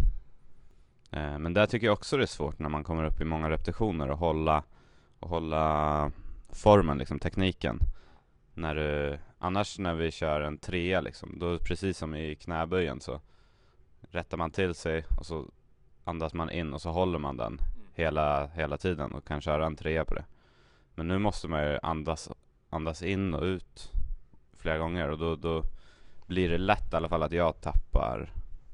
Eh, 1.11 1.39
Men 1.39 1.53
där 1.53 1.65
tycker 1.65 1.87
jag 1.87 1.93
också 1.93 2.17
det 2.17 2.23
är 2.23 2.27
svårt 2.27 2.59
när 2.59 2.69
man 2.69 2.83
kommer 2.83 3.03
upp 3.03 3.21
i 3.21 3.25
många 3.25 3.49
repetitioner 3.49 4.11
och 4.11 4.17
hålla, 4.17 4.63
och 5.19 5.29
hålla 5.29 6.11
formen, 6.49 6.97
liksom 6.97 7.19
tekniken. 7.19 7.79
När 8.53 8.75
du, 8.75 9.19
annars 9.39 9.79
när 9.79 9.93
vi 9.93 10.11
kör 10.11 10.41
en 10.41 10.57
trea 10.57 11.01
liksom, 11.01 11.39
då 11.39 11.57
precis 11.59 11.97
som 11.97 12.15
i 12.15 12.35
knäböjen 12.35 13.01
så 13.01 13.21
rättar 14.01 14.37
man 14.37 14.51
till 14.51 14.73
sig 14.73 15.05
och 15.19 15.25
så 15.25 15.45
andas 16.03 16.33
man 16.33 16.49
in 16.51 16.73
och 16.73 16.81
så 16.81 16.89
håller 16.91 17.19
man 17.19 17.37
den 17.37 17.59
hela, 17.95 18.47
hela 18.47 18.77
tiden 18.77 19.11
och 19.11 19.25
kan 19.27 19.41
köra 19.41 19.65
en 19.65 19.75
trea 19.75 20.05
på 20.05 20.13
det. 20.15 20.25
Men 20.95 21.07
nu 21.07 21.17
måste 21.17 21.47
man 21.47 21.63
ju 21.63 21.79
andas, 21.83 22.29
andas 22.69 23.03
in 23.03 23.33
och 23.33 23.43
ut 23.43 23.91
flera 24.57 24.77
gånger 24.77 25.09
och 25.09 25.17
då, 25.17 25.35
då 25.35 25.63
blir 26.27 26.49
det 26.49 26.57
lätt 26.57 26.93
i 26.93 26.95
alla 26.95 27.09
fall 27.09 27.23
att 27.23 27.31
jag 27.31 27.61
tappar 27.61 28.29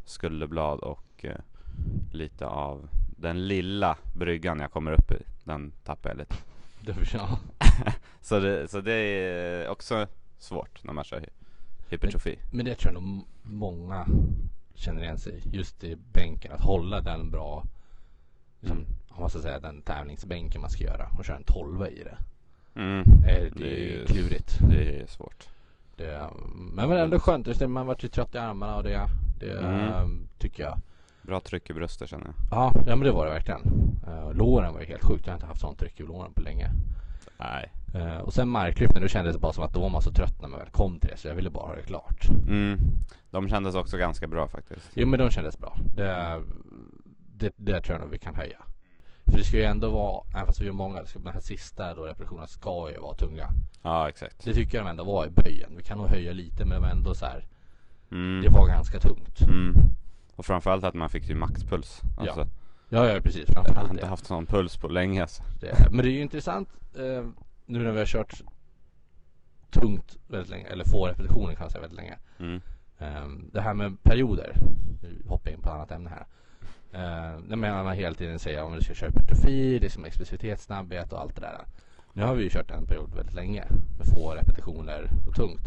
skulderblad 0.06 0.80
och 0.80 1.26
eh, 1.26 1.36
lite 2.12 2.48
av 2.48 2.90
den 3.18 3.48
lilla 3.48 3.98
bryggan 4.16 4.60
jag 4.60 4.72
kommer 4.72 4.92
upp 4.92 5.12
i. 5.12 5.24
Den 5.44 5.72
tappar 5.84 6.10
jag 6.10 6.18
lite. 6.18 6.36
Det. 6.82 6.96
Så 8.22 8.40
det, 8.40 8.72
så 8.72 8.82
det 8.82 8.94
är 8.94 9.70
också 9.70 10.08
svårt 10.38 10.84
när 10.84 10.94
man 10.94 11.04
kör 11.04 11.20
hy- 11.20 11.30
hypertrofi. 11.90 12.40
Men 12.52 12.66
det 12.66 12.76
tror 12.76 12.94
jag 12.94 13.04
nog 13.04 13.26
många 13.44 14.08
känner 14.76 15.04
igen 15.04 15.18
sig 15.18 15.34
i. 15.34 15.58
Just 15.58 15.84
i 15.84 15.96
bänken, 15.96 16.52
att 16.52 16.62
hålla 16.62 17.02
den 17.02 17.32
bra, 17.32 17.64
liksom, 18.60 18.78
Mm. 18.78 18.90
om 19.10 19.22
man 19.22 19.30
ska 19.30 19.40
säga 19.40 19.60
den 19.60 19.82
tävlingsbänken 19.82 20.62
man 20.62 20.70
ska 20.70 20.84
göra 20.84 21.08
och 21.18 21.26
köra 21.26 21.38
en 21.38 21.44
tolva 21.44 21.90
i 21.90 22.04
det. 22.04 22.18
Mm. 22.80 23.00
Eh, 23.00 23.24
Det 23.26 23.50
Det 23.56 24.02
är 24.02 24.06
klurigt. 24.06 24.60
Det 24.70 25.02
är 25.02 25.06
svårt. 25.08 25.48
Det, 25.96 26.30
men 26.74 26.90
men 26.90 26.98
ändå 26.98 27.20
skönt, 27.20 27.48
just 27.48 27.60
det, 27.60 27.68
man 27.68 27.88
vart 27.88 28.04
ju 28.04 28.08
trött 28.08 28.36
i 28.36 28.38
armarna 28.38 28.76
och 28.76 28.84
det, 28.84 29.02
det 29.40 29.52
Mm. 29.60 29.74
ehm, 29.94 30.28
tycker 30.38 30.64
jag. 30.64 30.78
Bra 31.22 31.40
tryck 31.40 31.70
i 31.70 31.74
bröstet 31.74 32.10
känner 32.10 32.26
jag. 32.26 32.34
Ja, 32.52 32.74
ja 32.88 32.96
men 32.96 33.00
det 33.06 33.12
var 33.12 33.26
det 33.26 33.32
verkligen. 33.32 33.62
Uh, 34.08 34.34
låren 34.34 34.74
var 34.74 34.80
ju 34.82 34.86
helt 34.88 35.04
sjukt, 35.04 35.26
jag 35.26 35.34
har 35.34 35.38
inte 35.38 35.46
haft 35.48 35.62
sånt 35.62 35.80
tryck 35.80 36.00
i 36.00 36.04
låren 36.04 36.34
på 36.34 36.42
länge. 36.42 36.70
Nej. 37.38 37.72
Eh, 37.96 38.18
och 38.18 38.34
sen 38.34 38.50
marklyftning, 38.50 39.02
då 39.02 39.08
kändes 39.08 39.36
det 39.36 39.40
bara 39.42 39.54
som 39.54 39.64
att 39.64 39.74
då 39.74 39.82
var 39.82 39.90
man 39.90 40.02
så 40.02 40.12
trött 40.12 40.42
när 40.42 40.50
man 40.50 40.60
väl 40.60 40.70
kom 40.70 41.00
till 41.00 41.10
det 41.10 41.18
så 41.18 41.28
jag 41.28 41.36
ville 41.36 41.50
bara 41.50 41.68
ha 41.68 41.76
det 41.76 41.82
klart. 41.82 42.30
Mm. 42.48 42.80
De 43.32 43.50
kändes 43.50 43.76
också 43.76 43.98
ganska 43.98 44.28
bra 44.28 44.48
faktiskt. 44.48 44.92
Jo 44.94 45.08
men 45.08 45.20
de 45.20 45.30
kändes 45.30 45.60
bra. 45.60 45.78
Det, 45.96 46.42
det, 47.40 47.54
det 47.56 47.82
tror 47.82 47.94
jag 47.96 48.02
nog 48.02 48.12
vi 48.12 48.20
kan 48.20 48.36
höja. 48.36 48.58
För 49.26 49.38
det 49.38 49.44
ska 49.44 49.58
ju 49.58 49.64
ändå 49.64 49.90
vara, 49.90 50.24
även 50.36 50.46
fast 50.46 50.62
vi 50.62 50.68
är 50.68 50.72
många, 50.72 51.06
ska, 51.06 51.20
den 51.20 51.34
här 51.34 51.40
sista 51.40 51.94
då 51.96 52.04
repetitionen 52.06 52.48
ska 52.48 52.92
ju 52.92 53.00
vara 53.00 53.16
tunga. 53.16 53.50
Ja, 53.82 54.10
exakt. 54.10 54.44
Det 54.46 54.54
tycker 54.54 54.78
jag 54.78 54.86
de 54.86 54.90
ändå 54.90 55.04
var 55.04 55.26
i 55.26 55.30
böjen. 55.30 55.74
Vi 55.78 55.84
kan 55.84 55.98
nog 55.98 56.08
höja 56.08 56.34
lite 56.34 56.66
men 56.66 56.70
det 56.76 56.80
var 56.80 56.88
ändå 56.88 57.14
så 57.16 57.26
här. 57.26 57.48
Mm. 58.12 58.42
Det 58.42 58.50
var 58.50 58.68
ganska 58.68 59.00
tungt. 59.00 59.42
Mm. 59.42 59.74
Och 60.36 60.46
framförallt 60.46 60.84
att 60.84 60.94
man 60.94 61.10
fick 61.10 61.30
ju 61.30 61.36
maxpuls. 61.36 62.02
Alltså, 62.18 62.48
Ja, 62.90 63.08
ja 63.10 63.22
precis. 63.22 63.50
Jag 63.50 63.64
har 63.64 63.84
inte 63.84 64.02
det. 64.02 64.08
haft 64.08 64.26
sån 64.26 64.46
puls 64.46 64.78
på 64.78 64.88
länge 64.88 65.22
alltså. 65.22 65.44
det. 65.60 65.88
Men 65.92 65.98
det 66.06 66.10
är 66.10 66.12
ju 66.14 66.22
intressant 66.22 66.70
eh, 66.96 67.26
nu 67.66 67.84
när 67.84 67.92
vi 67.92 68.00
har 68.00 68.06
kört 68.06 68.42
tungt 69.72 70.18
väldigt 70.28 70.50
länge, 70.50 70.68
eller 70.68 70.84
få 70.84 71.08
repetitioner 71.08 71.54
kan 71.54 71.64
man 71.64 71.70
säga 71.70 71.82
väldigt 71.82 71.98
länge. 71.98 72.18
Mm. 72.40 72.62
Ehm, 73.00 73.50
det 73.54 73.62
här 73.62 73.74
med 73.74 74.04
perioder. 74.04 74.56
Nu 75.02 75.24
hoppar 75.28 75.50
jag 75.50 75.58
in 75.58 75.62
på 75.64 75.70
ett 75.70 75.76
annat 75.76 75.92
ämne 75.92 76.10
här. 76.10 76.26
Uh, 76.94 77.40
jag 77.50 77.58
menar 77.58 77.84
man 77.84 77.96
hela 77.96 78.16
tiden 78.16 78.40
säger 78.40 78.64
om 78.64 78.76
du 78.76 78.82
ska 78.82 78.94
köra 78.94 79.10
hypertrofi, 79.10 79.80
det 79.80 79.88
är 79.88 79.90
som 79.90 80.06
explosivitet, 80.06 80.62
snabbhet 80.62 81.14
och 81.14 81.22
allt 81.22 81.36
det 81.36 81.42
där. 81.42 81.66
Nu 82.14 82.24
har 82.24 82.36
vi 82.36 82.44
ju 82.44 82.50
kört 82.50 82.72
en 82.72 82.86
period 82.86 83.16
väldigt 83.16 83.36
länge 83.36 83.66
med 83.98 84.08
få 84.08 84.32
repetitioner 84.32 85.10
och 85.28 85.36
tungt. 85.36 85.62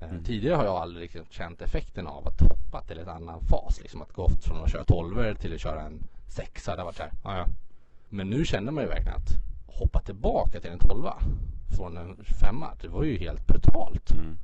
Eh, 0.00 0.08
Mm. 0.10 0.24
Tidigare 0.24 0.56
har 0.56 0.64
jag 0.64 0.76
aldrig 0.76 1.04
riktigt 1.04 1.32
känt 1.32 1.62
effekten 1.62 2.06
av 2.06 2.28
att 2.28 2.40
hoppa 2.40 2.80
till 2.80 2.98
en 2.98 3.08
annan 3.08 3.40
fas. 3.40 3.80
Liksom 3.80 4.02
att 4.02 4.12
gå 4.12 4.28
från 4.28 4.64
att 4.64 4.70
köra 4.70 4.84
12 4.84 5.34
till 5.34 5.54
att 5.54 5.60
köra 5.60 5.82
en 5.82 6.02
sexa. 6.28 6.76
Det 6.76 6.80
har 6.80 6.86
varit 6.86 6.96
så 6.96 7.02
här, 7.02 7.12
ja, 7.24 7.38
ja. 7.38 7.46
Men 8.08 8.30
nu 8.30 8.44
känner 8.44 8.72
man 8.72 8.84
ju 8.84 8.88
verkligen 8.90 9.16
att 9.16 9.30
hoppa 9.66 10.00
tillbaka 10.00 10.60
till 10.60 10.70
en 10.70 10.78
12 10.78 11.08
från 11.76 11.96
en 11.96 12.24
femma. 12.24 12.70
Det 12.80 12.88
var 12.88 13.04
ju 13.04 13.18
helt 13.18 13.46
brutalt. 13.46 14.10
Mm. 14.10 14.38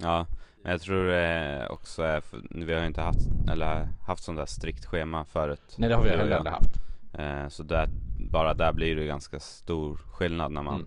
Ja, 0.00 0.26
men 0.64 0.72
jag 0.72 0.80
tror 0.80 1.04
det 1.06 1.66
också 1.70 2.02
är, 2.02 2.20
för 2.20 2.40
vi 2.50 2.72
har 2.74 2.80
ju 2.80 2.86
inte 2.86 3.00
haft, 3.00 3.20
eller 3.50 3.88
haft 4.06 4.22
sånt 4.24 4.38
där 4.38 4.46
strikt 4.46 4.84
schema 4.86 5.24
förut. 5.24 5.74
Nej 5.78 5.88
det 5.88 5.94
har 5.94 6.02
vi 6.02 6.08
heller 6.10 6.36
aldrig 6.36 6.52
haft. 6.54 6.70
Eh, 7.12 7.48
så 7.48 7.62
där, 7.62 7.88
bara 8.30 8.54
där 8.54 8.72
blir 8.72 8.96
det 8.96 9.06
ganska 9.06 9.40
stor 9.40 9.96
skillnad 9.96 10.52
när 10.52 10.62
man, 10.62 10.74
Mm. 10.74 10.86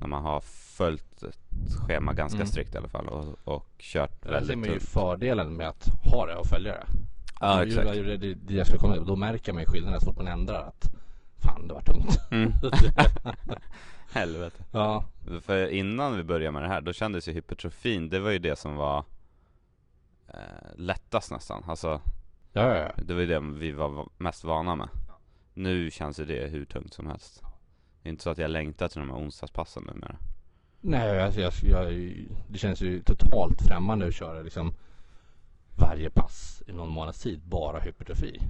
när 0.00 0.06
man 0.08 0.22
har 0.24 0.40
följt 0.76 1.22
ett 1.22 1.38
schema 1.86 2.12
ganska 2.12 2.36
Mm. 2.36 2.46
strikt 2.46 2.74
i 2.74 2.78
alla 2.78 2.88
fall 2.88 3.08
och, 3.08 3.38
och 3.44 3.66
kört 3.78 4.22
ser 4.22 4.30
väldigt 4.30 4.58
man 4.58 4.68
ju 4.68 4.80
fördelen 4.80 5.56
med 5.56 5.68
att 5.68 5.88
ha 6.04 6.26
det 6.26 6.36
och 6.36 6.46
följa 6.46 6.72
det. 6.72 6.84
Ja, 7.40 7.56
Det- 7.56 7.62
exakt. 7.62 7.88
Det, 7.92 8.16
det, 8.16 8.34
det 8.34 8.54
jag 8.54 8.66
skulle 8.66 8.80
komma, 8.80 8.96
då 8.96 9.16
märker 9.16 9.52
man 9.52 9.62
ju 9.62 9.66
skillnaden 9.66 10.00
så 10.00 10.06
fort 10.06 10.16
man 10.16 10.28
ändrar 10.28 10.62
att 10.68 10.90
fan 11.38 11.68
det 11.68 11.74
var 11.74 11.80
tungt. 11.82 12.18
Mm. 12.30 12.52
Helvete. 14.12 14.64
Ja, 14.72 15.04
För 15.42 15.68
innan 15.68 16.16
vi 16.16 16.22
började 16.22 16.52
med 16.52 16.62
det 16.62 16.68
här, 16.68 16.80
då 16.80 16.92
kändes 16.92 17.28
ju 17.28 17.32
hypertrofin, 17.32 18.08
det 18.08 18.18
var 18.20 18.30
ju 18.30 18.38
det 18.38 18.56
som 18.58 18.76
var 18.76 19.04
eh, 20.28 20.34
lättast 20.76 21.30
nästan. 21.30 21.64
Alltså, 21.66 22.00
ja, 22.52 22.62
ja, 22.62 22.76
ja. 22.76 23.02
det 23.04 23.14
var 23.14 23.20
ju 23.20 23.26
det 23.26 23.40
vi 23.40 23.72
var 23.72 23.88
va- 23.88 24.08
mest 24.18 24.44
vana 24.44 24.74
med. 24.74 24.88
Nu 25.54 25.90
känns 25.90 26.20
ju 26.20 26.24
det 26.24 26.46
hur 26.50 26.64
tungt 26.64 26.94
som 26.94 27.06
helst. 27.06 27.42
Det 28.02 28.08
är 28.08 28.10
inte 28.10 28.22
så 28.22 28.30
att 28.30 28.38
jag 28.38 28.50
längtar 28.50 28.88
till 28.88 29.00
de 29.00 29.10
här 29.10 29.16
onsdagspassen 29.18 29.82
numera. 29.82 30.16
Nej, 30.80 31.22
alltså 31.22 31.40
jag, 31.40 31.52
jag, 31.62 32.14
det 32.48 32.58
känns 32.58 32.80
ju 32.80 33.02
totalt 33.02 33.62
främmande 33.62 34.06
att 34.08 34.14
köra 34.14 34.42
liksom 34.42 34.72
varje 35.78 36.10
pass 36.10 36.62
i 36.66 36.72
någon 36.72 36.88
månads 36.88 37.22
tid 37.22 37.40
bara 37.44 37.80
hypertrofi. 37.80 38.40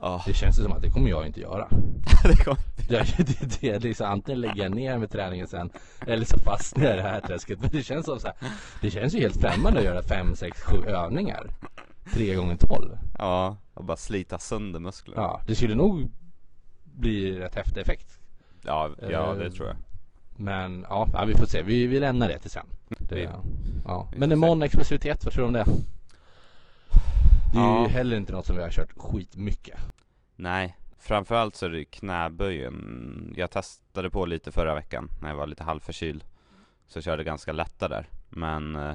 Ja, 0.00 0.22
Det 0.26 0.34
känns 0.34 0.56
som 0.56 0.72
att 0.72 0.82
det 0.82 0.90
kommer 0.90 1.10
jag 1.10 1.26
inte 1.26 1.40
göra. 1.40 1.68
det 2.22 2.36
kom. 2.44 2.56
Det, 2.88 3.16
det, 3.18 3.60
det 3.60 3.70
är 3.70 3.80
liksom 3.80 4.06
antingen 4.06 4.40
lägger 4.40 4.62
jag 4.62 4.74
ner 4.74 4.98
med 4.98 5.10
träningen 5.10 5.46
sen 5.46 5.70
eller 6.06 6.24
så 6.24 6.38
fastnar 6.38 6.84
jag 6.84 6.94
i 6.94 6.96
det 6.96 7.02
här 7.02 7.20
träsket. 7.20 7.60
Men 7.60 7.70
det 7.70 7.82
känns 7.82 8.06
som 8.06 8.20
så 8.20 8.26
här, 8.26 8.36
det 8.80 8.90
känns 8.90 9.14
ju 9.14 9.20
helt 9.20 9.40
främmande 9.40 9.78
att 9.78 9.84
göra 9.84 10.02
fem, 10.02 10.36
sex, 10.36 10.60
sju 10.62 10.84
övningar. 10.86 11.46
Tre 12.12 12.34
gånger 12.34 12.56
tolv. 12.56 12.98
Ja, 13.18 13.56
och 13.74 13.84
bara 13.84 13.96
slita 13.96 14.38
sönder 14.38 14.80
muskler. 14.80 15.16
Ja, 15.16 15.40
det 15.46 15.54
skulle 15.54 15.74
nog 15.74 16.10
bli 16.84 17.38
rätt 17.38 17.54
häftig 17.54 17.80
effekt. 17.80 18.18
Ja, 18.62 18.90
ja 19.10 19.34
det 19.34 19.44
Eh, 19.44 19.50
tror 19.50 19.68
jag. 19.68 19.76
Men 20.36 20.86
ja, 20.88 21.08
ja, 21.12 21.24
vi 21.24 21.34
får 21.34 21.46
se. 21.46 21.62
Vi, 21.62 21.86
vi 21.86 22.00
lämnar 22.00 22.28
det 22.28 22.38
till 22.38 22.50
sen. 22.50 22.66
Det, 22.88 23.30
ja. 23.84 24.08
vi 24.12 24.18
Men 24.18 24.32
imorgon 24.32 24.62
explosivitet, 24.62 25.24
vad 25.24 25.34
tror 25.34 25.42
du 25.42 25.46
om 25.46 25.52
det? 25.52 25.66
Det 27.56 27.62
är 27.62 27.64
Ja. 27.64 27.82
ju 27.82 27.88
heller 27.92 28.16
inte 28.16 28.32
något 28.32 28.46
som 28.46 28.56
vi 28.56 28.62
har 28.62 28.70
kört 28.70 28.92
skitmycket. 28.96 29.78
Nej, 30.36 30.76
framförallt 30.98 31.56
så 31.56 31.66
är 31.66 31.70
det 31.70 31.84
knäböjen. 31.84 33.34
Jag 33.36 33.50
testade 33.50 34.10
på 34.10 34.26
lite 34.26 34.52
förra 34.52 34.74
veckan 34.74 35.08
när 35.22 35.28
jag 35.28 35.36
var 35.36 35.46
lite 35.46 35.64
halvförkyld. 35.64 36.24
Så 36.86 36.96
jag 36.96 37.04
körde 37.04 37.24
ganska 37.24 37.52
lätta 37.52 37.88
där. 37.88 38.08
Men 38.28 38.76
eh, 38.76 38.94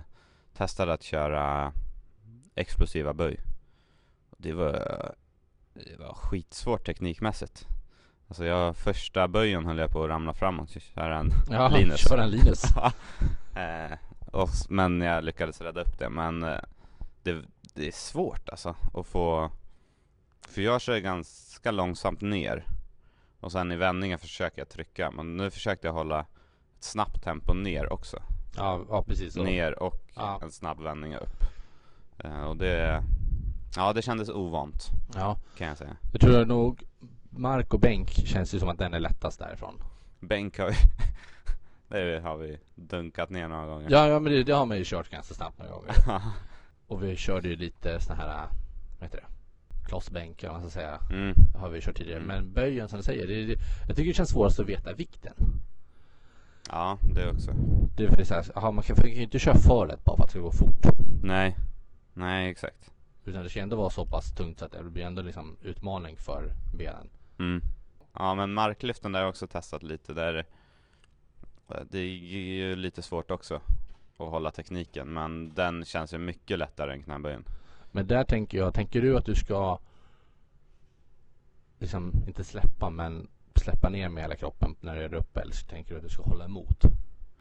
testade 0.53 0.93
att 0.93 1.03
köra 1.03 1.73
explosiva 2.55 3.13
böj. 3.13 3.37
Det 4.37 4.53
var, 4.53 4.73
det 5.73 5.99
var 5.99 6.13
skitsvårt 6.13 6.85
teknikmässigt. 6.85 7.67
Alltså 8.27 8.45
jag, 8.45 8.75
första 8.77 9.27
böjen 9.27 9.65
höll 9.65 9.77
jag 9.77 9.91
på 9.91 10.03
att 10.03 10.09
ramla 10.09 10.33
framåt. 10.33 10.69
Köra 10.69 11.17
en 11.19 11.31
Ja, 11.49 11.67
Linus. 11.69 12.09
kör 12.09 12.17
en 12.17 12.29
Linus. 12.29 12.63
eh, 13.55 13.97
och, 14.31 14.49
men 14.69 15.01
jag 15.01 15.23
lyckades 15.23 15.61
rädda 15.61 15.81
upp 15.81 15.99
det. 15.99 16.09
Men 16.09 16.43
eh, 16.43 16.59
det, 17.23 17.41
det 17.73 17.87
är 17.87 17.91
svårt 17.91 18.49
alltså 18.49 18.75
att 18.93 19.07
få 19.07 19.51
För 20.47 20.61
jag 20.61 20.81
kör 20.81 20.97
ganska 20.97 21.71
långsamt 21.71 22.21
ner 22.21 22.65
Och 23.39 23.51
sen 23.51 23.71
i 23.71 23.75
vändningen 23.75 24.19
försöker 24.19 24.61
jag 24.61 24.69
trycka 24.69 25.11
Men 25.11 25.37
nu 25.37 25.51
försökte 25.51 25.87
jag 25.87 25.93
hålla 25.93 26.19
ett 26.19 26.83
snabbt 26.83 27.23
tempo 27.23 27.53
ner 27.53 27.93
också 27.93 28.21
Ja, 28.57 28.81
ja 28.89 29.03
precis 29.03 29.33
så. 29.33 29.43
Ner 29.43 29.83
och 29.83 30.01
Ja. 30.15 30.39
en 30.43 30.51
snabb 30.51 30.79
vändning 30.79 31.15
upp 31.15 31.43
eh, 32.17 32.43
Och 32.43 32.57
det 32.57 33.03
Ja 33.75 33.93
det 33.93 34.01
kändes 34.01 34.29
ovant 34.29 34.89
Ja, 35.15 35.37
kan 35.57 35.67
jag 35.67 35.77
säga 35.77 35.97
jag 36.11 36.21
tror 36.21 36.45
nog 36.45 36.83
mark 37.29 37.73
och 37.73 37.79
bänk 37.79 38.09
känns 38.09 38.53
ju 38.53 38.59
som 38.59 38.69
att 38.69 38.77
den 38.77 38.93
är 38.93 38.99
lättast 38.99 39.39
därifrån. 39.39 39.83
Bänk 40.19 40.59
har 40.59 40.67
vi 40.69 40.75
Det 41.87 42.19
har 42.23 42.37
vi 42.37 42.57
dunkat 42.75 43.29
ner 43.29 43.47
några 43.47 43.65
gånger 43.67 43.87
Ja, 43.91 44.07
ja 44.07 44.19
men 44.19 44.33
det, 44.33 44.43
det 44.43 44.51
har 44.53 44.65
man 44.65 44.77
ju 44.77 44.83
kört 44.85 45.09
ganska 45.09 45.33
snabbt 45.33 45.57
några 45.59 45.71
gånger. 45.71 45.95
Och 46.91 47.03
vi 47.03 47.15
körde 47.15 47.47
ju 47.47 47.55
lite 47.55 47.99
såna 47.99 48.15
här, 48.15 48.47
vad 48.99 49.09
heter 49.09 49.17
det? 49.17 49.25
Klossbänk 49.87 50.43
eller 50.43 50.53
vad 50.53 50.61
man 50.61 50.69
ska 50.69 50.79
säga. 50.79 50.99
mm. 51.11 51.35
Det 51.53 51.59
har 51.59 51.69
vi 51.69 51.81
kört 51.81 51.97
tidigare. 51.97 52.23
Mm. 52.23 52.27
Men 52.27 52.53
böjen 52.53 52.89
som 52.89 52.97
du 52.97 53.03
säger, 53.03 53.27
det, 53.27 53.45
det, 53.45 53.55
jag 53.87 53.95
tycker 53.95 54.09
det 54.09 54.13
känns 54.13 54.29
svårast 54.29 54.59
att 54.59 54.69
veta 54.69 54.93
vikten. 54.93 55.33
Ja 56.69 56.97
det 57.13 57.29
också 57.29 57.51
Det 57.97 58.03
är 58.03 58.23
så 58.23 58.33
här, 58.33 58.57
aha, 58.57 58.71
man 58.71 58.83
kan 58.83 58.95
ju 59.05 59.21
inte 59.21 59.39
köra 59.39 59.55
för 59.55 59.87
lätt 59.87 60.03
bara 60.03 60.17
för 60.17 60.23
att 60.23 60.29
det 60.29 60.31
ska 60.31 60.39
gå 60.39 60.51
fort. 60.51 60.85
Nej 61.23 61.57
Nej 62.13 62.51
exakt 62.51 62.91
Utan 63.25 63.43
det 63.43 63.49
ska 63.49 63.59
ändå 63.59 63.75
vara 63.75 63.89
så 63.89 64.05
pass 64.05 64.35
tungt 64.35 64.59
så 64.59 64.65
att 64.65 64.71
det 64.71 64.83
blir 64.83 65.03
ändå 65.03 65.21
liksom 65.21 65.57
utmaning 65.61 66.17
för 66.17 66.53
benen. 66.77 67.09
Mm. 67.39 67.61
Ja 68.13 68.35
men 68.35 68.53
marklyften 68.53 69.11
där 69.11 69.19
har 69.19 69.25
jag 69.25 69.29
också 69.29 69.47
testat 69.47 69.83
lite 69.83 70.13
där 70.13 70.45
Det 71.89 71.99
är 71.99 72.53
ju 72.53 72.75
lite 72.75 73.01
svårt 73.01 73.31
också 73.31 73.61
Att 74.21 74.31
hålla 74.31 74.51
tekniken 74.51 75.13
men 75.13 75.53
den 75.53 75.85
känns 75.85 76.13
ju 76.13 76.17
mycket 76.17 76.59
lättare 76.59 76.93
än 76.93 77.03
knäböjen 77.03 77.45
Men 77.91 78.07
där 78.07 78.23
tänker 78.23 78.57
jag, 78.57 78.73
tänker 78.73 79.01
du 79.01 79.17
att 79.17 79.25
du 79.25 79.35
ska 79.35 79.79
liksom 81.79 82.11
inte 82.27 82.43
släppa 82.43 82.89
men 82.89 83.27
släppa 83.55 83.89
ner 83.89 84.09
med 84.09 84.23
hela 84.23 84.35
kroppen 84.35 84.75
när 84.81 84.95
du 84.95 85.01
är 85.01 85.13
uppe 85.13 85.41
eller 85.41 85.53
så 85.53 85.67
tänker 85.67 85.91
du 85.91 85.97
att 85.97 86.03
du 86.03 86.09
ska 86.09 86.23
hålla 86.23 86.45
emot? 86.45 86.85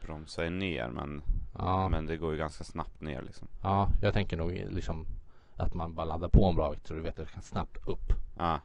Bromsar 0.01 0.43
ju 0.43 0.49
ner 0.49 0.89
men, 0.89 1.21
Ja, 1.57 1.89
men 1.89 2.05
det 2.05 2.17
går 2.17 2.31
ju 2.31 2.37
ganska 2.37 2.63
snabbt 2.63 3.01
ner 3.01 3.21
liksom 3.21 3.47
ja 3.61 3.89
jag 4.01 4.13
tänker 4.13 4.37
nog 4.37 4.51
liksom 4.51 5.05
att 5.57 5.73
man 5.73 5.93
bara 5.93 6.05
laddar 6.05 6.29
på 6.29 6.45
en 6.45 6.55
bra 6.55 6.69
vikt 6.69 6.87
så 6.87 6.93
du 6.93 7.01
vet 7.01 7.19
att 7.19 7.27
du 7.27 7.33
kan 7.33 7.41
snabbt 7.41 7.87
upp. 7.87 8.13
Ja, 8.37 8.59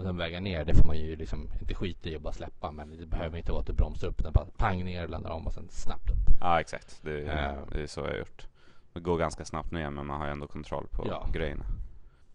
Och 0.00 0.06
sen 0.06 0.16
väga 0.16 0.40
ner, 0.40 0.64
det 0.64 0.74
får 0.74 0.84
man 0.86 0.98
ju 0.98 1.16
liksom 1.16 1.48
inte 1.60 1.74
skita 1.74 2.08
i 2.08 2.16
och 2.16 2.20
bara 2.20 2.32
släppa 2.32 2.70
men 2.70 2.96
det 2.96 3.06
behöver 3.06 3.38
inte 3.38 3.52
vara 3.52 3.60
att 3.60 3.66
du 3.66 3.72
bromsar 3.72 4.08
upp 4.08 4.20
utan 4.20 4.32
bara 4.32 4.46
pang 4.56 4.84
ner, 4.84 5.08
landar 5.08 5.30
om 5.30 5.46
och 5.46 5.52
sen 5.54 5.68
snabbt 5.70 6.10
upp. 6.10 6.16
ja 6.40 6.60
exakt 6.60 7.00
det, 7.02 7.20
Ja. 7.20 7.52
det 7.72 7.82
är 7.82 7.86
så 7.86 8.00
jag 8.00 8.06
har 8.08 8.16
gjort 8.18 8.46
Det 8.92 9.00
går 9.00 9.18
ganska 9.18 9.44
snabbt 9.44 9.70
ner 9.72 9.90
men 9.90 10.06
man 10.06 10.20
har 10.20 10.26
ju 10.26 10.32
ändå 10.32 10.46
kontroll 10.46 10.86
på 10.90 11.04
Ja. 11.08 11.28
grejerna 11.32 11.64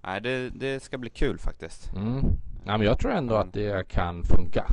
Nej 0.02 0.22
det, 0.22 0.50
det 0.50 0.84
ska 0.84 0.98
bli 0.98 1.10
kul 1.10 1.38
faktiskt 1.38 1.94
Mm. 1.96 2.22
Ja, 2.66 2.78
men 2.78 2.82
jag 2.88 3.00
tror 3.00 3.12
ändå 3.12 3.36
att 3.36 3.54
det 3.54 3.88
kan 3.88 4.24
funka. 4.24 4.66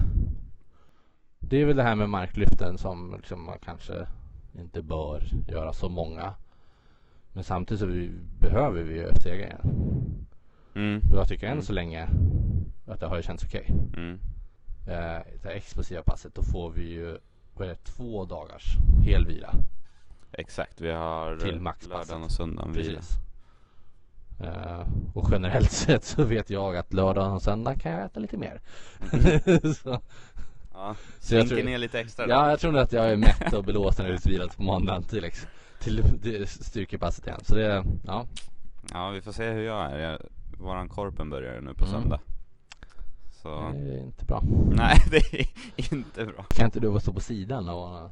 Det 1.38 1.56
är 1.62 1.64
väl 1.66 1.76
det 1.76 1.82
här 1.82 1.94
med 1.94 2.08
marklyften 2.10 2.78
som 2.78 3.14
liksom 3.16 3.44
man 3.44 3.58
kanske 3.64 4.06
inte 4.58 4.82
bör 4.82 5.24
göra 5.48 5.72
så 5.72 5.88
många. 5.88 6.34
Men 7.32 7.44
samtidigt 7.44 7.80
så 7.80 7.86
vi, 7.86 8.10
behöver 8.40 8.82
vi 8.82 8.94
ju 8.94 9.02
överstegar 9.02 9.60
mm. 10.74 11.00
Och 11.10 11.16
jag 11.18 11.28
tycker 11.28 11.46
än 11.46 11.52
Mm. 11.52 11.62
så 11.64 11.72
länge 11.72 12.08
att 12.86 13.00
det 13.00 13.06
har 13.06 13.16
ju 13.16 13.22
känts 13.22 13.44
okej. 13.44 13.66
Mm. 13.96 14.18
Eh, 14.86 15.22
det 15.42 15.50
explosiva 15.50 16.02
passet 16.02 16.34
då 16.34 16.42
får 16.42 16.70
vi 16.70 16.90
ju 16.90 17.18
vad 17.54 17.68
är 17.68 17.70
det, 17.72 17.84
två 17.84 18.24
dagars 18.24 18.76
helvila. 19.04 19.54
Exakt, 20.32 20.80
vi 20.80 20.90
har 20.92 21.36
Till 21.36 21.60
maxpasset. 21.60 22.08
lördagen 22.08 22.24
och 22.24 22.30
söndagen 22.32 22.72
vila. 22.72 23.00
Eh, 24.40 24.86
och 25.14 25.28
generellt 25.32 25.72
sett 25.72 26.04
så 26.04 26.24
vet 26.24 26.50
jag 26.50 26.76
att 26.76 26.92
lördag 26.92 27.34
och 27.34 27.42
söndag 27.42 27.74
kan 27.74 27.92
jag 27.92 28.04
äta 28.04 28.20
lite 28.20 28.36
mer. 28.36 28.60
så, 29.74 30.00
Ja, 30.74 30.94
så 31.18 31.34
jag 31.34 31.48
tror, 31.48 31.62
ner 31.62 31.78
lite 31.78 32.00
extra 32.00 32.26
då. 32.26 32.32
Ja, 32.32 32.50
jag 32.50 32.60
tror 32.60 32.72
nog 32.72 32.80
att 32.80 32.92
jag 32.92 33.10
är 33.10 33.16
mätt 33.16 33.52
och 33.52 33.64
jag 33.68 34.00
är 34.00 34.08
utvilad 34.08 34.56
på 34.56 34.62
måndagen 34.62 35.02
till, 35.02 35.30
till, 35.80 36.20
till 36.22 36.48
styrkepasset 36.48 37.26
igen. 37.26 37.40
Så 37.44 37.54
det, 37.54 37.84
ja. 38.06 38.26
Ja 38.92 39.10
vi 39.10 39.20
får 39.20 39.32
se 39.32 39.50
hur 39.50 39.62
jag 39.62 39.92
är. 39.92 39.98
Jag, 39.98 40.18
våran 40.58 40.88
korpen 40.88 41.30
börjar 41.30 41.60
nu 41.60 41.74
på 41.74 41.84
Mm. 41.84 42.00
söndag. 42.00 42.20
Så 43.42 43.48
Det 43.74 43.94
är 43.94 43.98
inte 43.98 44.24
bra. 44.24 44.42
nej 44.72 44.98
det 45.10 45.16
är 45.34 45.46
inte 45.94 46.24
bra. 46.26 46.42
Kan 46.48 46.64
inte 46.64 46.80
du 46.80 47.00
stå 47.00 47.12
på 47.12 47.20
sidan 47.20 47.68
och 47.68 48.10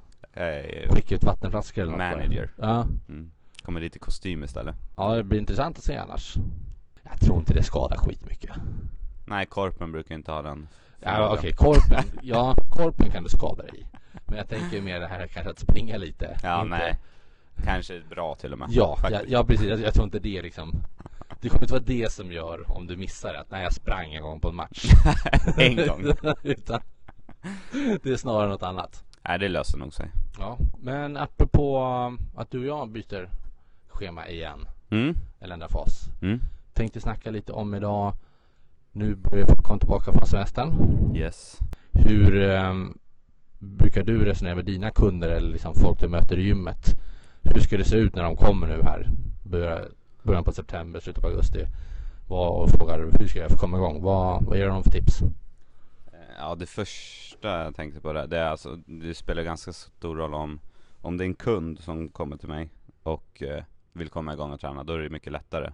skicka 0.88 1.14
ut 1.14 1.24
vattenflaskor 1.24 1.82
eller 1.82 1.92
något? 1.92 1.98
manager. 2.18 2.50
Ja. 2.56 2.86
Mm. 3.08 3.30
Kommer 3.62 3.80
dit 3.80 3.96
i 3.96 3.98
kostym 3.98 4.44
istället. 4.44 4.74
ja, 4.96 5.14
det 5.14 5.22
blir 5.24 5.38
intressant 5.38 5.78
att 5.78 5.84
se 5.84 5.96
annars. 5.96 6.34
Jag 7.02 7.20
tror 7.20 7.38
inte 7.38 7.54
det 7.54 7.62
skadar 7.62 7.96
skitmycket. 7.96 8.50
Nej 9.26 9.46
korpen 9.46 9.92
brukar 9.92 10.14
inte 10.14 10.32
ha 10.32 10.42
den. 10.42 10.68
Ja, 11.00 11.34
okej, 11.38 11.52
korpen. 11.52 12.04
Ja, 12.22 12.54
korpen 12.70 13.10
kan 13.10 13.22
du 13.22 13.28
skada 13.28 13.62
dig 13.62 13.80
i. 13.80 13.86
Men 14.26 14.36
jag 14.38 14.48
tänker 14.48 14.80
mer 14.82 15.00
det 15.00 15.06
här 15.06 15.26
kanske 15.26 15.50
att 15.50 15.58
springa 15.58 15.96
lite. 15.96 16.38
Ja 16.42 16.62
Inte- 16.62 16.76
nej. 16.76 16.96
Kanske 17.64 18.00
bra 18.10 18.34
till 18.34 18.52
och 18.52 18.58
med. 18.58 18.68
Ja, 18.70 18.98
ja, 19.10 19.20
ja 19.28 19.44
precis. 19.44 19.66
Jag, 19.66 19.80
jag 19.80 19.94
tror 19.94 20.04
inte 20.04 20.18
det 20.18 20.42
liksom 20.42 20.82
Det 21.40 21.48
kommer 21.48 21.62
inte 21.62 21.72
vara 21.72 21.82
det 21.86 22.12
som 22.12 22.32
gör 22.32 22.70
om 22.76 22.86
du 22.86 22.96
missar. 22.96 23.34
Att 23.34 23.50
när 23.50 23.62
jag 23.62 23.72
sprang 23.72 24.14
en 24.14 24.22
gång 24.22 24.40
på 24.40 24.48
en 24.48 24.54
match. 24.54 24.84
en 25.56 25.76
gång. 25.76 26.00
Utan 26.42 26.80
det 28.02 28.10
är 28.10 28.16
snarare 28.16 28.48
något 28.48 28.62
annat. 28.62 29.04
Nej 29.28 29.38
det 29.38 29.48
löser 29.48 29.78
nog 29.78 29.94
sig. 29.94 30.10
Ja, 30.38 30.58
men 30.78 31.16
apropå 31.16 31.82
att 32.36 32.50
du 32.50 32.58
och 32.58 32.66
jag 32.66 32.88
byter 32.88 33.28
schema 33.88 34.28
igen. 34.28 34.66
Mm. 34.90 35.14
Eller 35.40 35.54
ändrar 35.54 35.68
fas. 35.68 36.10
Mm. 36.22 36.40
Tänkte 36.72 37.00
snacka 37.00 37.30
lite 37.30 37.52
om 37.52 37.74
idag. 37.74 38.14
Nu 38.92 39.14
börjar 39.14 39.46
vi 39.46 39.62
komma 39.62 39.78
tillbaka 39.78 40.12
från 40.12 40.26
semestern. 40.26 40.72
Yes. 41.16 41.58
Hur 41.92 42.42
ehm, 42.42 42.98
brukar 43.58 44.02
du 44.04 44.24
resonera 44.24 44.54
med 44.54 44.64
dina 44.64 44.90
kunder 44.90 45.28
eller 45.28 45.50
liksom 45.50 45.74
folk 45.74 46.00
du 46.00 46.08
möter 46.08 46.38
i 46.38 46.42
gymmet? 46.42 47.00
Hur 47.42 47.60
ska 47.60 47.76
det 47.76 47.84
se 47.84 47.96
ut 47.96 48.14
när 48.14 48.22
de 48.22 48.36
kommer 48.36 48.66
nu 48.66 48.82
här? 48.82 49.08
Börjar, 49.42 49.88
början 50.22 50.44
på 50.44 50.52
september, 50.52 51.00
slutet 51.00 51.22
på 51.22 51.28
augusti. 51.28 51.66
Vad, 52.28 52.62
och 52.62 52.70
frågar 52.70 52.98
hur 53.18 53.28
ska 53.28 53.38
jag 53.38 53.50
få 53.50 53.56
komma 53.56 53.76
igång? 53.76 54.02
Vad, 54.02 54.44
vad 54.44 54.58
ger 54.58 54.68
de 54.68 54.82
för 54.82 54.90
tips? 54.90 55.22
Eh, 56.12 56.18
ja 56.38 56.54
det 56.54 56.66
första 56.66 57.64
jag 57.64 57.76
tänkte 57.76 58.00
på 58.00 58.12
det, 58.12 58.26
det 58.26 58.38
är 58.38 58.48
alltså, 58.48 58.76
det 58.86 59.14
spelar 59.14 59.42
ganska 59.42 59.72
stor 59.72 60.16
roll 60.16 60.34
om, 60.34 60.60
om 61.00 61.16
det 61.16 61.24
är 61.24 61.26
en 61.26 61.34
kund 61.34 61.78
som 61.78 62.08
kommer 62.08 62.36
till 62.36 62.48
mig 62.48 62.70
och 63.02 63.42
eh, 63.42 63.64
vill 63.92 64.08
komma 64.08 64.32
igång 64.32 64.52
och 64.52 64.60
träna, 64.60 64.84
då 64.84 64.92
är 64.92 64.98
det 64.98 65.10
mycket 65.10 65.32
lättare 65.32 65.72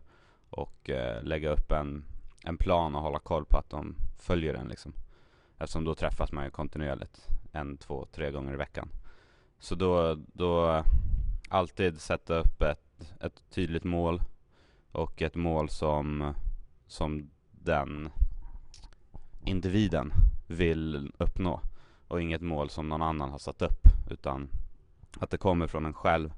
och 0.51 0.91
eh, 0.91 1.23
lägga 1.23 1.51
upp 1.51 1.73
en, 1.73 2.05
en 2.45 2.57
plan 2.57 2.95
och 2.95 3.03
hålla 3.03 3.19
koll 3.19 3.45
på 3.45 3.59
att 3.59 3.71
de 3.71 3.97
följer 4.19 4.53
den 4.53 4.69
liksom. 4.69 4.93
Eftersom 5.59 5.85
då 5.85 5.95
träffas 5.95 6.33
man 6.33 6.45
ju 6.45 6.51
kontinuerligt. 6.51 7.29
en, 7.53 7.77
två, 7.77 8.07
tre 8.13 8.31
gånger 8.31 8.53
i 8.53 8.57
veckan. 8.57 8.89
Så 9.59 9.75
då, 9.75 10.15
då 10.15 10.83
alltid 11.49 12.01
sätta 12.01 12.35
upp 12.35 12.63
ett, 12.63 13.13
ett 13.21 13.43
tydligt 13.51 13.85
mål 13.85 14.23
och 14.97 15.23
ett 15.23 15.35
mål 15.35 15.69
som, 15.69 16.35
som 16.87 17.31
den 17.51 18.11
individen 19.45 20.13
vill 20.47 21.13
uppnå 21.19 21.61
och 22.09 22.23
inget 22.23 22.43
mål 22.43 22.71
som 22.71 22.89
någon 22.89 23.03
annan 23.03 23.31
har 23.31 23.39
satt 23.39 23.63
upp 23.63 23.89
utan 24.11 24.49
att 25.21 25.31
det 25.31 25.39
kommer 25.39 25.67
från 25.67 25.87
en 25.87 25.93
själv 25.93 26.33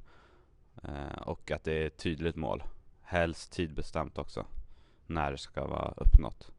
eh, 0.83 1.23
och 1.23 1.51
att 1.51 1.65
det 1.65 1.83
är 1.83 1.87
ett 1.87 1.99
tydligt 1.99 2.37
mål. 2.37 2.63
Helst 3.03 3.53
tidbestämt 3.53 4.19
också 4.19 4.47
när 5.07 5.31
det 5.31 5.39
ska 5.39 5.67
vara 5.67 5.95
uppnått. 5.97 6.51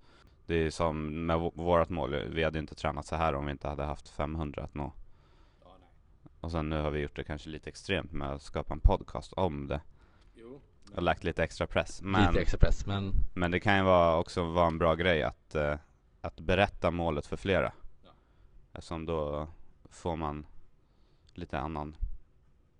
Det 0.46 0.56
är 0.56 0.70
som 0.70 1.26
med 1.26 1.40
vårt 1.40 1.90
mål, 1.90 2.16
vi 2.16 2.44
hade 2.44 2.60
inte 2.60 2.76
tränat 2.76 3.06
så 3.06 3.16
här 3.16 3.34
om 3.34 3.46
vi 3.46 3.52
inte 3.52 3.68
hade 3.68 3.84
haft 3.84 4.10
500 4.10 4.64
att 4.64 4.76
nå. 4.76 4.92
Och 6.40 6.52
sen 6.52 6.70
nu 6.70 6.82
har 6.82 6.92
vi 6.92 7.00
gjort 7.00 7.16
det 7.16 7.24
kanske 7.24 7.50
lite 7.50 7.70
extremt 7.70 8.12
med 8.12 8.30
att 8.30 8.42
skapa 8.42 8.74
en 8.74 8.80
podcast 8.80 9.34
om 9.34 9.68
det. 9.68 9.82
Och 10.96 11.02
lagt 11.02 11.24
lite 11.24 11.44
extra 11.44 11.68
press. 11.68 12.02
Men, 12.02 12.28
lite 12.28 12.42
extra 12.42 12.60
press, 12.60 12.86
men... 12.86 13.14
Men 13.34 13.52
det 13.52 13.60
kan 13.60 13.78
ju 13.78 13.84
vara 13.84 14.18
också 14.18 14.44
vara 14.44 14.68
en 14.68 14.78
bra 14.78 14.96
grej 14.96 15.24
att, 15.24 15.56
uh, 15.56 15.76
att 16.22 16.40
berätta 16.40 16.92
målet 16.92 17.26
för 17.26 17.38
flera. 17.38 17.72
Ja. 18.04 18.12
Eftersom 18.74 19.06
då 19.06 19.48
får 19.90 20.16
man 20.16 20.46
lite 21.34 21.60
annan 21.60 21.96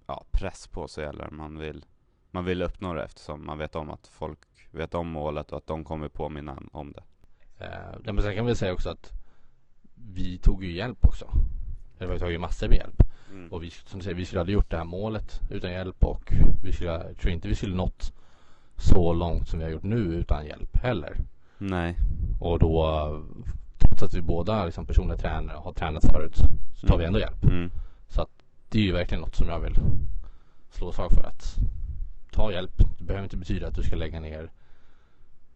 ja, 0.08 0.26
press 0.32 0.68
på 0.68 0.88
sig 0.88 1.06
eller 1.06 1.30
man 1.30 1.60
vill, 1.60 1.86
man 2.32 2.46
vill 2.46 2.62
uppnå 2.62 2.94
det 2.94 3.04
eftersom 3.04 3.46
man 3.46 3.58
vet 3.58 3.76
om 3.76 3.90
att 3.90 4.08
folk 4.08 4.40
vet 4.72 4.96
om 4.96 5.08
målet 5.08 5.52
och 5.52 5.58
att 5.58 5.68
de 5.68 5.84
kommer 5.84 6.10
påminna 6.10 6.62
om 6.72 6.92
det. 6.92 7.04
Eh, 7.66 8.14
men 8.14 8.22
sen 8.22 8.36
kan 8.36 8.46
vi 8.46 8.56
säga 8.56 8.74
också 8.74 8.90
att 8.90 9.12
vi 9.96 10.38
tog 10.38 10.64
ju 10.64 10.72
hjälp 10.72 11.06
också. 11.06 11.32
Eller 11.98 12.08
vi 12.08 12.14
har 12.14 12.20
tagit 12.20 12.42
massor 12.42 12.68
med 12.68 12.78
hjälp. 12.78 13.09
Mm. 13.32 13.52
Och 13.52 13.64
vi, 13.64 13.70
som 13.70 14.00
du 14.00 14.04
säger, 14.04 14.18
vi 14.18 14.26
skulle 14.26 14.40
aldrig 14.40 14.54
gjort 14.54 14.72
det 14.72 14.78
här 14.78 14.86
målet 14.86 15.42
utan 15.50 15.72
hjälp 15.72 16.04
och 16.04 16.34
vi 16.64 16.72
skulle, 16.74 16.92
jag 16.92 17.18
tror 17.18 17.34
inte 17.34 17.48
vi 17.48 17.56
skulle 17.56 17.76
nått 17.76 18.14
så 18.76 19.14
långt 19.14 19.48
som 19.48 19.60
vi 19.60 19.66
har 19.66 19.72
gjort 19.72 19.84
nu 19.84 19.98
utan 19.98 20.46
hjälp 20.46 20.78
heller. 20.78 21.18
Nej. 21.58 21.96
Och 22.40 22.60
då, 22.60 23.24
trots 23.78 24.04
att 24.04 24.14
vi 24.14 24.22
båda 24.22 24.66
liksom 24.66 24.86
personliga 24.86 25.18
tränare 25.18 25.58
har 25.58 25.74
tränat 25.74 26.06
förut, 26.06 26.36
så 26.76 26.88
tar 26.88 26.96
mm. 26.96 27.00
vi 27.00 27.06
ändå 27.06 27.20
hjälp. 27.20 27.44
Mm. 27.44 27.72
Så 28.08 28.22
att 28.22 28.30
det 28.70 28.80
är 28.80 28.84
ju 28.84 28.92
verkligen 28.92 29.22
något 29.22 29.36
som 29.36 29.48
jag 29.48 29.60
vill 29.60 29.76
slå 30.70 30.92
slag 30.92 31.12
för 31.12 31.24
att 31.24 31.56
ta 32.32 32.52
hjälp. 32.52 32.78
Det 32.98 33.04
behöver 33.04 33.24
inte 33.24 33.38
betyda 33.38 33.68
att 33.68 33.76
du 33.76 33.84
ska 33.84 33.96
lägga 33.96 34.20
ner 34.20 34.52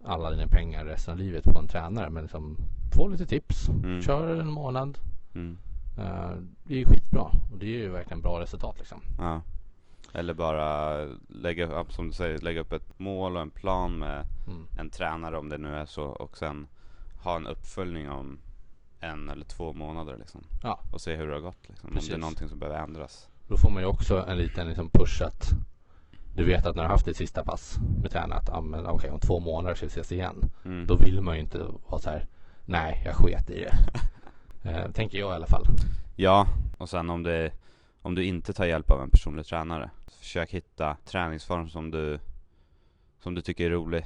alla 0.06 0.32
dina 0.32 0.48
pengar 0.48 0.86
resten 0.86 1.12
av 1.12 1.18
livet 1.18 1.44
på 1.44 1.60
en 1.60 1.68
tränare. 1.68 2.10
Men 2.10 2.24
liksom, 2.24 2.58
få 2.96 3.08
lite 3.08 3.26
tips. 3.26 3.70
Mm. 3.70 4.02
Kör 4.02 4.36
en 4.36 4.52
månad. 4.52 4.98
Mm. 5.36 5.58
Uh, 5.98 6.38
det 6.64 6.74
är 6.74 6.78
ju 6.78 6.86
skitbra 6.86 7.22
och 7.22 7.58
det 7.58 7.66
är 7.66 7.78
ju 7.78 7.90
verkligen 7.90 8.22
bra 8.22 8.40
resultat 8.40 8.76
liksom. 8.78 9.02
Ja. 9.18 9.42
Eller 10.14 10.34
bara 10.34 10.98
lägga 11.28 11.80
upp, 11.80 11.94
som 11.94 12.08
du 12.08 12.14
säger, 12.14 12.40
lägga 12.40 12.62
upp 12.62 12.72
ett 12.72 13.00
mål 13.00 13.36
och 13.36 13.42
en 13.42 13.50
plan 13.50 14.00
med 14.00 14.26
mm. 14.48 14.68
en 14.80 14.90
tränare 14.90 15.38
om 15.38 15.50
det 15.50 15.58
nu 15.58 15.76
är 15.76 15.86
så 15.86 16.04
och 16.04 16.38
sen 16.38 16.68
ha 17.24 17.36
en 17.36 17.48
uppföljning 17.48 18.10
om 18.10 18.40
en 19.00 19.30
eller 19.30 19.46
två 19.46 19.74
månader 19.74 20.18
liksom. 20.18 20.44
Ja. 20.64 20.80
Och 20.94 21.02
se 21.02 21.16
hur 21.16 21.28
det 21.28 21.34
har 21.34 21.42
gått 21.42 21.68
liksom. 21.68 21.90
Om 21.90 21.96
det 21.96 22.14
är 22.14 22.18
någonting 22.18 22.50
som 22.50 22.60
behöver 22.60 22.80
ändras. 22.80 23.30
Då 23.48 23.58
får 23.58 23.70
man 23.70 23.82
ju 23.82 23.88
också 23.88 24.26
en 24.28 24.38
liten 24.38 24.68
liksom, 24.68 24.90
push 24.90 25.22
att 25.22 25.50
du 26.36 26.46
vet 26.46 26.66
att 26.66 26.76
när 26.76 26.84
du 26.84 26.88
har 26.88 26.94
haft 26.94 27.06
ditt 27.06 27.18
sista 27.18 27.44
pass 27.44 27.78
med 28.02 28.12
tränare 28.12 28.40
att 28.40 28.50
ah, 28.50 28.62
men, 28.62 28.88
okay, 28.88 29.10
om 29.10 29.20
två 29.20 29.40
månader 29.40 29.76
ska 29.76 29.86
vi 29.86 29.92
ses 29.92 30.12
igen. 30.12 30.36
Mm. 30.66 30.88
Då 30.88 30.96
vill 30.96 31.22
man 31.22 31.36
ju 31.36 31.42
inte 31.42 31.58
vara 31.90 32.02
så 32.02 32.10
här. 32.10 32.28
Nej, 32.66 33.02
jag 33.06 33.16
sket 33.16 33.50
i 33.50 33.60
det. 33.60 33.74
eh, 34.64 34.92
tänker 34.92 35.18
jag 35.18 35.32
i 35.32 35.36
alla 35.36 35.48
fall. 35.48 35.66
Ja, 36.16 36.48
och 36.78 36.90
sen 36.90 37.10
om 37.10 37.24
det 37.24 37.52
om 38.02 38.16
du 38.16 38.24
inte 38.24 38.54
tar 38.54 38.66
hjälp 38.66 38.92
av 38.92 39.02
en 39.02 39.10
personlig 39.10 39.46
tränare. 39.46 39.90
Försök 40.08 40.52
hitta 40.52 40.98
träningsform 41.06 41.70
som 41.70 41.92
du 41.92 42.20
som 43.20 43.36
du 43.36 43.42
tycker 43.42 43.66
är 43.66 43.70
rolig. 43.70 44.06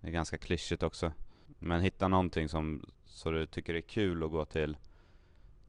Det 0.00 0.08
är 0.08 0.12
ganska 0.12 0.38
klyschigt 0.38 0.82
också. 0.82 1.12
Men 1.58 1.80
hitta 1.80 2.08
någonting 2.08 2.48
som 2.48 2.82
så 3.04 3.30
du 3.30 3.46
tycker 3.46 3.72
det 3.72 3.78
är 3.78 3.88
kul 3.88 4.24
att 4.24 4.30
gå 4.30 4.44
till 4.44 4.76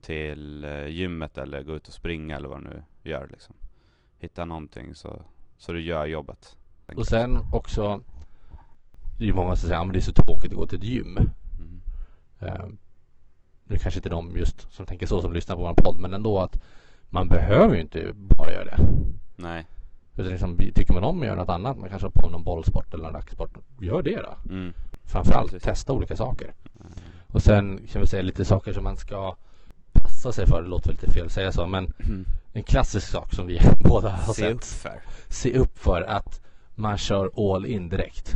till 0.01 0.63
eh, 0.63 0.87
gymmet 0.87 1.37
eller 1.37 1.63
gå 1.63 1.75
ut 1.75 1.87
och 1.87 1.93
springa 1.93 2.35
eller 2.35 2.49
vad 2.49 2.63
du 2.63 2.69
nu 2.69 2.83
gör 3.03 3.27
liksom. 3.31 3.55
Hitta 4.19 4.45
någonting 4.45 4.95
så, 4.95 5.21
så 5.57 5.73
du 5.73 5.81
gör 5.81 6.05
jobbet. 6.05 6.57
Och 6.95 7.05
sen 7.05 7.37
också 7.53 8.01
Det 9.17 9.23
är 9.23 9.27
ju 9.27 9.33
många 9.33 9.55
som 9.55 9.69
säger 9.69 9.81
att 9.81 9.93
det 9.93 9.99
är 9.99 10.01
så 10.01 10.11
tråkigt 10.11 10.51
att 10.51 10.57
gå 10.57 10.67
till 10.67 10.77
ett 10.77 10.83
gym. 10.83 11.17
Mm. 11.17 11.81
Uh, 12.41 12.69
nu 13.67 13.77
kanske 13.77 13.97
inte 13.97 14.09
de 14.09 14.37
just 14.37 14.73
som 14.73 14.85
tänker 14.85 15.07
så 15.07 15.21
som 15.21 15.33
lyssnar 15.33 15.55
på 15.55 15.61
vår 15.61 15.73
podd 15.73 15.99
men 15.99 16.13
ändå 16.13 16.39
att 16.39 16.59
man 17.09 17.27
behöver 17.27 17.75
ju 17.75 17.81
inte 17.81 18.11
bara 18.13 18.51
göra 18.51 18.65
det. 18.65 18.77
Nej. 19.35 19.65
Utan 20.15 20.31
liksom, 20.31 20.57
tycker 20.57 20.93
man 20.93 21.03
om 21.03 21.21
att 21.21 21.25
göra 21.25 21.35
något 21.35 21.49
annat, 21.49 21.77
man 21.77 21.89
kanske 21.89 22.05
har 22.05 22.11
på 22.11 22.29
någon 22.29 22.43
bollsport 22.43 22.93
eller 22.93 23.09
racksport, 23.09 23.57
gör 23.79 24.01
det 24.01 24.21
då. 24.21 24.53
Mm. 24.53 24.73
Framförallt 25.03 25.51
Precis. 25.51 25.63
testa 25.63 25.93
olika 25.93 26.15
saker. 26.15 26.53
Mm. 26.79 26.93
Och 27.27 27.41
sen 27.41 27.87
kan 27.91 28.01
vi 28.01 28.07
säga 28.07 28.23
lite 28.23 28.45
saker 28.45 28.73
som 28.73 28.83
man 28.83 28.97
ska 28.97 29.35
passa 29.91 30.31
sig 30.31 30.47
för. 30.47 30.61
Det 30.61 30.67
låter 30.67 30.91
lite 30.91 31.11
fel 31.11 31.25
att 31.25 31.31
säga 31.31 31.51
så 31.51 31.67
men 31.67 31.93
mm. 31.99 32.25
en 32.53 32.63
klassisk 32.63 33.07
sak 33.07 33.33
som 33.33 33.47
vi 33.47 33.59
båda 33.79 34.09
har 34.09 34.33
Se 34.33 34.41
sett. 34.41 34.55
Upp 34.55 34.63
för. 34.63 35.01
Se 35.27 35.57
upp 35.57 35.79
för 35.79 36.01
att 36.01 36.41
man 36.75 36.97
kör 36.97 37.55
all 37.55 37.65
in 37.65 37.89
direkt. 37.89 38.33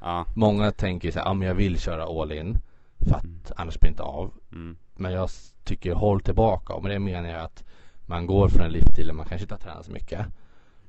Ja. 0.00 0.26
Många 0.34 0.70
tänker 0.70 1.10
så 1.10 1.18
här, 1.18 1.26
ja 1.26 1.34
men 1.34 1.48
jag 1.48 1.54
vill 1.54 1.78
köra 1.80 2.22
all 2.22 2.32
in 2.32 2.58
för 2.98 3.14
att 3.14 3.24
mm. 3.24 3.40
annars 3.56 3.80
blir 3.80 3.90
det 3.90 3.92
inte 3.92 4.02
av. 4.02 4.32
Mm. 4.52 4.76
Men 4.94 5.12
jag 5.12 5.30
tycker 5.64 5.94
håll 5.94 6.20
tillbaka 6.20 6.72
och 6.72 6.82
med 6.82 6.92
det 6.92 6.98
menar 6.98 7.28
jag 7.28 7.40
att 7.40 7.64
man 8.06 8.26
går 8.26 8.48
från 8.48 8.66
en 8.66 8.72
livsstil 8.72 9.06
där 9.06 9.14
man 9.14 9.26
kanske 9.26 9.44
inte 9.44 9.54
har 9.54 9.60
tränat 9.60 9.84
så 9.84 9.92
mycket. 9.92 10.26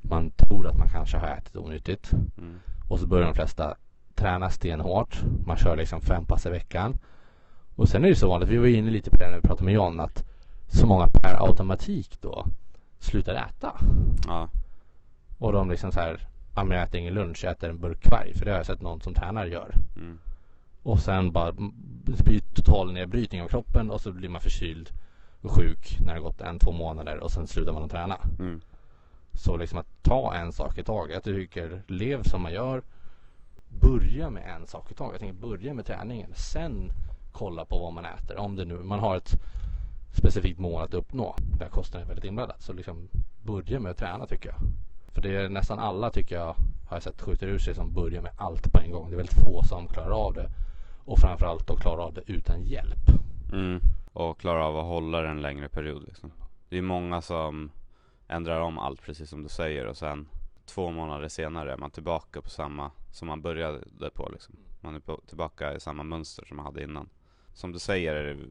Man 0.02 0.32
tror 0.32 0.68
att 0.68 0.78
man 0.78 0.90
kanske 0.90 1.18
har 1.18 1.28
ätit 1.28 1.56
onyttigt. 1.56 2.12
Mm. 2.14 2.60
Och 2.90 3.00
så 3.00 3.08
börjar 3.08 3.26
de 3.26 3.34
flesta 3.34 3.76
träna 4.16 4.50
stenhårt. 4.50 5.24
Man 5.46 5.58
kör 5.58 5.78
liksom 5.78 6.02
fem 6.02 6.26
pass 6.26 6.46
i 6.46 6.50
veckan. 6.50 6.98
Och 7.76 7.90
sen 7.90 8.06
är 8.06 8.10
det 8.10 8.16
så 8.16 8.30
vanligt, 8.30 8.50
vi 8.50 8.58
var 8.58 8.68
inne 8.68 8.92
lite 8.92 9.10
på 9.10 9.18
det 9.18 9.28
när 9.28 9.36
vi 9.36 9.42
pratade 9.42 9.66
med 9.66 9.74
John, 9.74 10.00
att 10.00 10.24
så 10.68 10.88
många 10.88 11.08
per 11.08 11.46
automatik 11.48 12.22
då 12.22 12.46
slutar 13.00 13.34
äta. 13.34 13.74
Ja. 14.28 14.50
Och 15.38 15.52
de 15.54 15.70
liksom 15.70 15.92
så 15.92 16.00
här, 16.00 16.28
ja 16.56 16.64
men 16.64 16.78
jag 16.78 16.88
äter 16.88 17.00
ingen 17.00 17.14
lunch, 17.14 17.44
jag 17.44 17.52
äter 17.52 17.70
en 17.70 17.80
burk 17.80 18.02
kvarg. 18.02 18.34
För 18.34 18.46
det 18.46 18.52
har 18.52 18.58
jag 18.58 18.66
sett 18.66 18.82
någon 18.82 19.02
som 19.02 19.14
tränar 19.14 19.46
gör. 19.46 19.76
Mm. 19.96 20.20
Och 20.86 21.00
sen 21.00 21.32
bara, 21.32 21.52
blir 21.52 22.40
total 22.40 22.94
nedbrytning 22.94 23.42
av 23.42 23.48
kroppen 23.48 23.92
och 23.92 24.02
så 24.02 24.12
blir 24.12 24.30
man 24.30 24.42
förkyld 24.42 24.90
och 25.42 25.52
sjuk 25.52 25.98
när 26.00 26.14
det 26.14 26.20
gått 26.20 26.42
en, 26.42 26.60
två 26.60 26.72
månader 26.72 27.18
och 27.18 27.32
sen 27.32 27.48
slutar 27.48 27.74
man 27.74 27.84
att 27.84 27.92
träna. 27.92 28.18
Mm. 28.40 28.62
Så 29.34 29.58
liksom 29.58 29.80
att 29.80 30.04
ta 30.04 30.34
en 30.36 30.52
sak 30.52 30.78
i 30.78 30.84
taget. 30.84 31.14
Jag 31.14 31.24
tycker 31.24 31.82
lev 31.88 32.24
som 32.24 32.42
man 32.42 32.54
gör. 32.54 32.82
Börja 33.70 34.30
med 34.30 34.56
en 34.56 34.68
sak 34.68 34.92
i 34.92 34.94
taget. 34.94 35.14
Jag 35.14 35.20
tänker 35.20 35.48
börja 35.48 35.74
med 35.74 35.86
träningen. 35.86 36.32
Sen 36.36 36.92
kolla 37.32 37.66
på 37.66 37.80
vad 37.80 37.94
man 37.94 38.06
äter. 38.06 38.38
Om 38.38 38.56
det 38.56 38.66
nu, 38.66 38.76
man 38.76 39.00
har 39.00 39.18
ett 39.18 39.32
specifikt 40.14 40.60
mål 40.60 40.82
att 40.82 40.94
uppnå. 40.94 41.36
Där 41.60 41.70
kostar 41.70 42.00
är 42.00 42.06
väldigt 42.06 42.26
inblandad. 42.26 42.58
Så 42.60 42.74
liksom 42.74 43.08
börja 43.44 43.80
med 43.80 43.92
att 43.92 43.98
träna 43.98 44.26
tycker 44.26 44.50
jag. 44.50 44.60
För 45.14 45.22
det 45.22 45.36
är 45.36 45.50
nästan 45.50 45.80
alla 45.80 46.10
tycker 46.10 46.36
jag 46.36 46.56
har 46.88 46.96
jag 46.96 47.04
sett 47.04 47.22
skjuter 47.22 47.48
ur 47.48 47.60
sig 47.60 47.76
som 47.76 47.94
börjar 47.94 48.22
med 48.22 48.32
allt 48.38 48.72
på 48.72 48.80
en 48.80 48.92
gång. 48.92 49.10
Det 49.10 49.16
är 49.16 49.18
väldigt 49.18 49.44
få 49.44 49.64
som 49.64 49.88
klarar 49.88 50.26
av 50.28 50.34
det. 50.34 50.50
Och 51.06 51.20
framförallt 51.20 51.70
att 51.70 51.80
klara 51.80 52.02
av 52.02 52.14
det 52.14 52.24
utan 52.26 52.64
hjälp. 52.64 53.10
Mm. 53.54 53.80
Och 54.14 54.40
klarar 54.40 54.62
av 54.62 54.78
att 54.78 54.86
hålla 54.86 55.22
det 55.22 55.30
en 55.30 55.42
längre 55.42 55.70
period 55.70 56.04
liksom. 56.08 56.32
Det 56.70 56.78
är 56.78 56.82
många 56.82 57.22
som 57.22 57.72
ändrar 58.28 58.62
om 58.62 58.78
allt 58.78 59.02
precis 59.02 59.30
som 59.30 59.44
du 59.44 59.50
säger 59.50 59.86
och 59.86 59.98
sen 59.98 60.28
två 60.66 60.92
månader 60.92 61.28
senare 61.28 61.74
är 61.74 61.78
man 61.78 61.92
tillbaka 61.92 62.42
på 62.42 62.50
samma 62.50 62.92
som 63.12 63.28
man 63.28 63.42
började 63.42 64.10
på 64.14 64.30
liksom. 64.34 64.56
Man 64.82 64.96
är 64.96 65.00
på, 65.00 65.22
tillbaka 65.28 65.76
i 65.76 65.80
samma 65.80 66.04
mönster 66.04 66.46
som 66.46 66.58
man 66.58 66.66
hade 66.66 66.84
innan. 66.84 67.10
Som 67.54 67.72
du 67.72 67.80
säger 67.80 68.16
är 68.16 68.34
det 68.34 68.44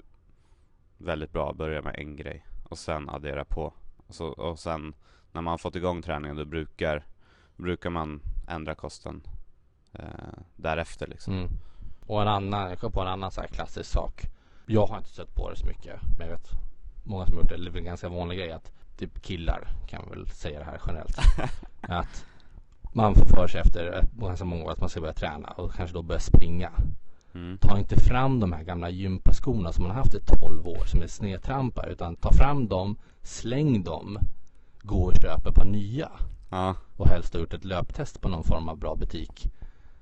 väldigt 0.98 1.32
bra 1.32 1.50
att 1.50 1.56
börja 1.56 1.82
med 1.82 1.94
en 1.98 2.16
grej 2.16 2.46
och 2.68 2.78
sen 2.78 3.08
addera 3.08 3.44
på. 3.44 3.72
Och, 4.06 4.14
så, 4.14 4.26
och 4.26 4.58
sen 4.58 4.94
när 5.32 5.42
man 5.42 5.58
fått 5.58 5.76
igång 5.76 6.02
träningen 6.02 6.36
då 6.36 6.44
brukar, 6.44 7.04
brukar 7.56 7.90
man 7.90 8.20
ändra 8.48 8.74
kosten 8.74 9.22
eh, 9.92 10.38
därefter 10.56 11.06
liksom. 11.06 11.34
Mm. 11.34 11.48
Och 12.06 12.22
en 12.22 12.28
annan, 12.28 12.68
jag 12.68 12.78
kom 12.78 12.92
på 12.92 13.00
en 13.00 13.08
annan 13.08 13.30
så 13.30 13.40
här 13.40 13.48
klassisk 13.48 13.90
sak. 13.90 14.22
Jag 14.66 14.86
har 14.86 14.98
inte 14.98 15.10
stött 15.10 15.34
på 15.34 15.50
det 15.50 15.56
så 15.56 15.66
mycket. 15.66 16.00
Men 16.18 16.28
jag 16.28 16.36
vet 16.36 16.50
många 17.02 17.26
som 17.26 17.34
har 17.34 17.42
gjort 17.42 17.50
det. 17.50 17.56
Det 17.56 17.70
är 17.70 17.76
en 17.76 17.84
ganska 17.84 18.08
vanlig 18.08 18.38
grej 18.38 18.52
att 18.52 18.72
typ 18.98 19.22
killar 19.22 19.68
kan 19.86 20.10
väl 20.10 20.28
säga 20.28 20.58
det 20.58 20.64
här 20.64 20.80
generellt. 20.86 21.18
att 21.80 22.24
man 22.92 23.14
får 23.14 23.26
för 23.26 23.48
sig 23.48 23.60
efter 23.60 24.04
ganska 24.16 24.44
många 24.44 24.64
år 24.64 24.70
att 24.70 24.80
man 24.80 24.88
ska 24.88 25.00
börja 25.00 25.12
träna 25.12 25.48
och 25.48 25.74
kanske 25.74 25.94
då 25.94 26.02
börja 26.02 26.20
springa. 26.20 26.70
Mm. 27.34 27.58
Ta 27.58 27.78
inte 27.78 28.00
fram 28.00 28.40
de 28.40 28.52
här 28.52 28.62
gamla 28.62 28.90
gympaskorna 28.90 29.72
som 29.72 29.82
man 29.82 29.90
har 29.90 29.98
haft 29.98 30.14
i 30.14 30.20
12 30.20 30.68
år 30.68 30.84
som 30.86 31.02
är 31.02 31.06
snedtrampar 31.06 31.88
utan 31.88 32.16
ta 32.16 32.32
fram 32.32 32.68
dem, 32.68 32.96
släng 33.22 33.82
dem, 33.82 34.18
gå 34.82 35.02
och 35.02 35.14
köp 35.22 35.46
ett 35.46 35.54
par 35.54 35.64
nya. 35.64 36.10
Ja. 36.50 36.74
Och 36.96 37.08
helst 37.08 37.32
ha 37.32 37.40
gjort 37.40 37.54
ett 37.54 37.64
löptest 37.64 38.20
på 38.20 38.28
någon 38.28 38.44
form 38.44 38.68
av 38.68 38.78
bra 38.78 38.94
butik. 38.94 39.52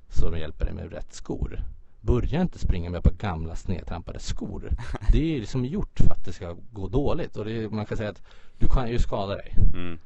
Så 0.09 0.31
de 0.31 0.39
hjälper 0.39 0.65
dig 0.65 0.75
med 0.75 0.93
rätt 0.93 1.15
skor. 1.15 1.61
Börja 2.03 2.43
inte 2.43 2.59
springa 2.59 2.91
med 2.91 3.03
på 3.03 3.11
gamla 3.19 3.57
snedtrampade 3.57 4.19
skor. 4.19 4.71
Det 5.13 5.37
är 5.37 5.41
liksom 5.41 5.65
gjort 5.65 5.99
för 6.01 6.11
att 6.13 6.25
det 6.25 6.33
ska 6.33 6.57
gå 6.73 6.89
dåligt 6.89 7.37
och 7.37 7.51
är, 7.51 7.69
man 7.69 7.87
kan 7.87 7.97
säga 7.97 8.11
att 8.11 8.23
du 8.59 8.69
kan 8.69 8.91
ju 8.91 8.99
skada 8.99 9.37
dig. 9.37 9.55
Mm. 9.75 9.99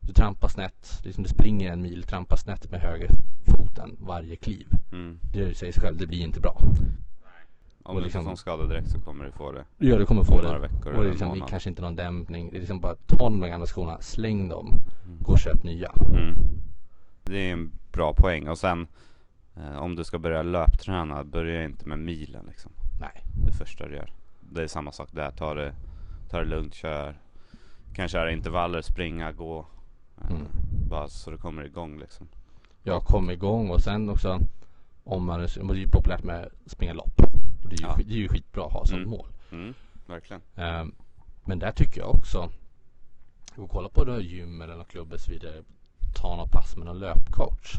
Du 0.00 0.12
trampar 0.12 0.48
snett, 0.48 1.00
liksom 1.04 1.22
du 1.22 1.28
springer 1.28 1.72
en 1.72 1.82
mil, 1.82 2.02
trampar 2.02 2.36
snett 2.36 2.70
med 2.70 2.80
höger 2.80 3.10
foten 3.46 3.96
varje 4.00 4.36
kliv. 4.36 4.66
Mm. 4.92 5.18
Det 5.32 5.54
säger 5.56 5.72
sig 5.72 5.82
själv, 5.82 5.96
det 5.96 6.06
blir 6.06 6.20
inte 6.22 6.40
bra. 6.40 6.58
Om 7.82 7.94
Och 7.96 8.00
du 8.00 8.04
liksom- 8.04 8.24
får 8.24 8.30
en 8.30 8.36
skada 8.36 8.66
direkt 8.66 8.90
så 8.90 9.00
kommer 9.00 9.24
du 9.24 9.32
få 9.32 9.52
det 9.52 9.64
Ja, 9.78 9.96
du 9.98 10.06
kommer 10.06 10.22
få 10.24 10.32
om 10.34 10.38
det. 10.40 10.46
några 10.46 10.58
veckor 10.58 10.92
Och 10.92 11.02
det 11.02 11.08
är 11.08 11.10
liksom, 11.10 11.28
det 11.28 11.32
är 11.32 11.36
månad. 11.36 11.48
kanske 11.50 11.68
inte 11.70 11.82
någon 11.82 11.96
dämpning. 11.96 12.50
Det 12.50 12.56
är 12.56 12.60
liksom 12.60 12.80
bara 12.80 12.94
ta 13.06 13.16
de 13.16 13.40
gamla 13.40 13.66
skorna, 13.66 14.00
släng 14.00 14.48
dem, 14.48 14.74
gå 15.20 15.32
och 15.32 15.38
köp 15.38 15.62
nya. 15.62 15.92
Mm. 16.12 16.34
Det 17.24 17.48
är 17.48 17.52
en 17.52 17.72
bra 17.92 18.14
poäng 18.14 18.48
och 18.48 18.58
sen 18.58 18.86
om 19.78 19.96
du 19.96 20.04
ska 20.04 20.18
börja 20.18 20.42
löpträna, 20.42 21.24
börja 21.24 21.64
inte 21.64 21.88
med 21.88 21.98
milen 21.98 22.44
liksom. 22.48 22.72
Nej. 23.00 23.22
Det 23.46 23.52
första 23.52 23.86
du 23.88 23.94
gör. 23.94 24.12
Det 24.52 24.62
är 24.62 24.66
samma 24.68 24.92
sak 24.92 25.08
där, 25.12 25.30
ta 25.30 25.54
det, 25.54 25.74
ta 26.30 26.38
det 26.38 26.44
lugnt, 26.44 26.74
kör. 26.74 27.14
Kan 27.94 28.08
köra 28.08 28.32
intervaller, 28.32 28.82
springa, 28.82 29.32
gå. 29.32 29.66
Eh, 30.20 30.30
Mm. 30.30 30.42
Bara 30.88 31.08
så 31.08 31.30
du 31.30 31.36
kommer 31.38 31.64
igång 31.64 31.98
liksom. 31.98 32.28
Jag 32.82 33.02
kom 33.02 33.30
igång 33.30 33.70
och 33.70 33.80
sen 33.80 34.08
också 34.10 34.38
om 35.04 35.24
man, 35.26 35.40
det 35.40 35.56
är 35.56 35.74
ju 35.74 35.88
populärt 35.88 36.24
med 36.24 36.48
springa 36.66 36.92
lopp. 36.92 37.16
Det, 37.62 37.74
är 37.74 37.78
ju, 37.80 37.86
Ja. 37.86 37.96
det 37.96 38.12
är 38.14 38.18
ju 38.18 38.28
skitbra 38.28 38.64
att 38.66 38.72
ha 38.72 38.84
som 38.86 38.98
Mm. 38.98 39.10
mål. 39.10 39.26
Mm, 39.52 39.74
verkligen. 40.06 40.42
Ehm, 40.56 40.94
men 41.44 41.58
där 41.58 41.72
tycker 41.72 42.00
jag 42.00 42.10
också, 42.10 42.50
gå 43.56 43.62
och 43.62 43.70
kolla 43.70 43.88
på 43.88 44.04
något 44.04 44.22
gym 44.24 44.62
eller 44.62 44.76
någon 44.76 44.84
klubb 44.84 45.12
och 45.12 45.20
så 45.20 45.30
vidare. 45.30 45.62
Ta 46.14 46.36
något 46.36 46.50
pass 46.52 46.76
med 46.76 46.86
någon 46.86 46.98
löpcoach. 46.98 47.74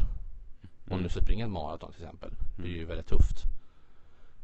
Om 0.90 0.94
Mm. 0.94 1.02
du 1.02 1.08
ska 1.08 1.20
springa 1.20 1.44
ett 1.44 1.50
maraton 1.50 1.92
till 1.92 2.02
exempel. 2.02 2.30
Det 2.56 2.62
är 2.68 2.68
ju 2.72 2.84
väldigt 2.84 3.06
tufft. 3.06 3.44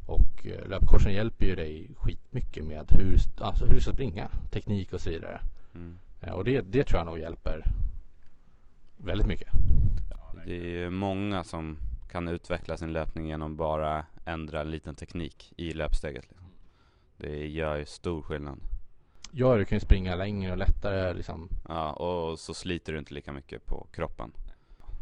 Och 0.06 0.46
eh, 0.46 0.68
löpcoachen 0.68 1.12
hjälper 1.12 1.46
ju 1.46 1.54
dig 1.54 1.90
skitmycket 1.96 2.64
med 2.64 2.86
hur, 2.92 3.18
alltså 3.40 3.64
hur 3.66 3.74
du 3.74 3.80
ska 3.80 3.92
springa. 3.92 4.28
Teknik 4.50 4.92
och 4.92 5.00
så 5.00 5.10
vidare. 5.10 5.40
Mm. 5.74 5.98
Eh, 6.20 6.32
och 6.32 6.44
det, 6.44 6.60
det 6.60 6.84
tror 6.84 6.98
jag 6.98 7.06
nog 7.06 7.18
hjälper 7.18 7.64
väldigt 8.96 9.26
mycket. 9.26 9.48
Det 10.44 10.52
är 10.56 10.64
ju 10.64 10.90
många 10.90 11.44
som 11.44 11.76
kan 12.10 12.28
utveckla 12.28 12.76
sin 12.76 12.92
löpning 12.92 13.26
genom 13.26 13.56
bara 13.56 14.06
ändra 14.24 14.60
en 14.60 14.70
liten 14.70 14.94
teknik 14.94 15.52
i 15.56 15.72
löpsteget. 15.72 16.24
Liksom. 16.28 16.46
Det 17.16 17.46
gör 17.48 17.76
ju 17.76 17.86
stor 17.86 18.22
skillnad. 18.22 18.58
Ja, 19.32 19.56
du 19.56 19.64
kan 19.64 19.76
ju 19.76 19.80
springa 19.80 20.14
längre 20.14 20.52
och 20.52 20.58
lättare 20.58 21.14
liksom. 21.14 21.48
Ja, 21.68 21.92
och 21.92 22.38
så 22.38 22.54
sliter 22.54 22.92
du 22.92 22.98
inte 22.98 23.14
lika 23.14 23.32
mycket 23.32 23.66
på 23.66 23.86
kroppen. 23.92 24.32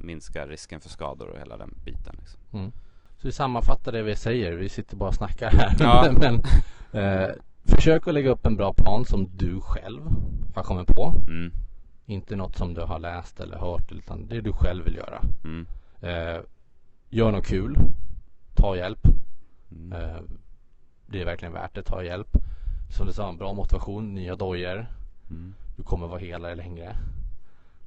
Minskar 0.04 0.46
risken 0.46 0.80
för 0.80 0.88
skador 0.88 1.28
och 1.28 1.38
hela 1.38 1.56
den 1.56 1.74
biten. 1.84 2.16
Liksom. 2.18 2.40
Mm. 2.52 2.72
Så 3.18 3.26
vi 3.28 3.32
sammanfattar 3.32 3.92
det 3.92 4.02
vi 4.02 4.16
säger. 4.16 4.52
Vi 4.52 4.68
sitter 4.68 4.96
bara 4.96 5.08
och 5.08 5.14
snackar 5.14 5.50
här. 5.50 5.76
Ja. 5.80 6.12
Men 6.18 6.42
eh, 7.02 7.30
försök 7.64 8.08
att 8.08 8.14
lägga 8.14 8.30
upp 8.30 8.46
en 8.46 8.56
bra 8.56 8.72
plan 8.74 9.04
som 9.04 9.28
du 9.36 9.60
själv 9.60 10.00
har 10.54 10.62
kommit 10.62 10.86
på. 10.88 11.14
Mm, 11.28 11.52
Inte 12.06 12.36
något 12.36 12.56
som 12.56 12.74
du 12.74 12.80
har 12.80 12.98
läst 12.98 13.40
eller 13.40 13.56
hört 13.58 13.92
utan 13.92 14.26
det 14.28 14.40
du 14.40 14.52
själv 14.52 14.84
vill 14.84 14.94
göra. 14.94 15.22
mm, 15.44 15.66
Eh, 16.00 16.40
gör 17.10 17.32
något 17.32 17.46
kul. 17.46 17.76
Ta 18.54 18.76
hjälp. 18.76 19.06
mm. 19.70 19.92
Eh, 19.92 20.20
det 21.06 21.20
är 21.20 21.24
verkligen 21.24 21.52
värt 21.54 21.74
det. 21.74 21.82
Ta 21.82 22.02
hjälp. 22.02 22.28
Som 22.96 23.06
du 23.06 23.12
sa, 23.12 23.28
en 23.28 23.36
bra 23.36 23.52
motivation, 23.52 24.14
nya 24.14 24.36
dojor. 24.36 24.86
Mm. 25.30 25.54
Du 25.76 25.82
kommer 25.82 26.06
vara 26.06 26.18
helare 26.18 26.54
längre. 26.54 26.96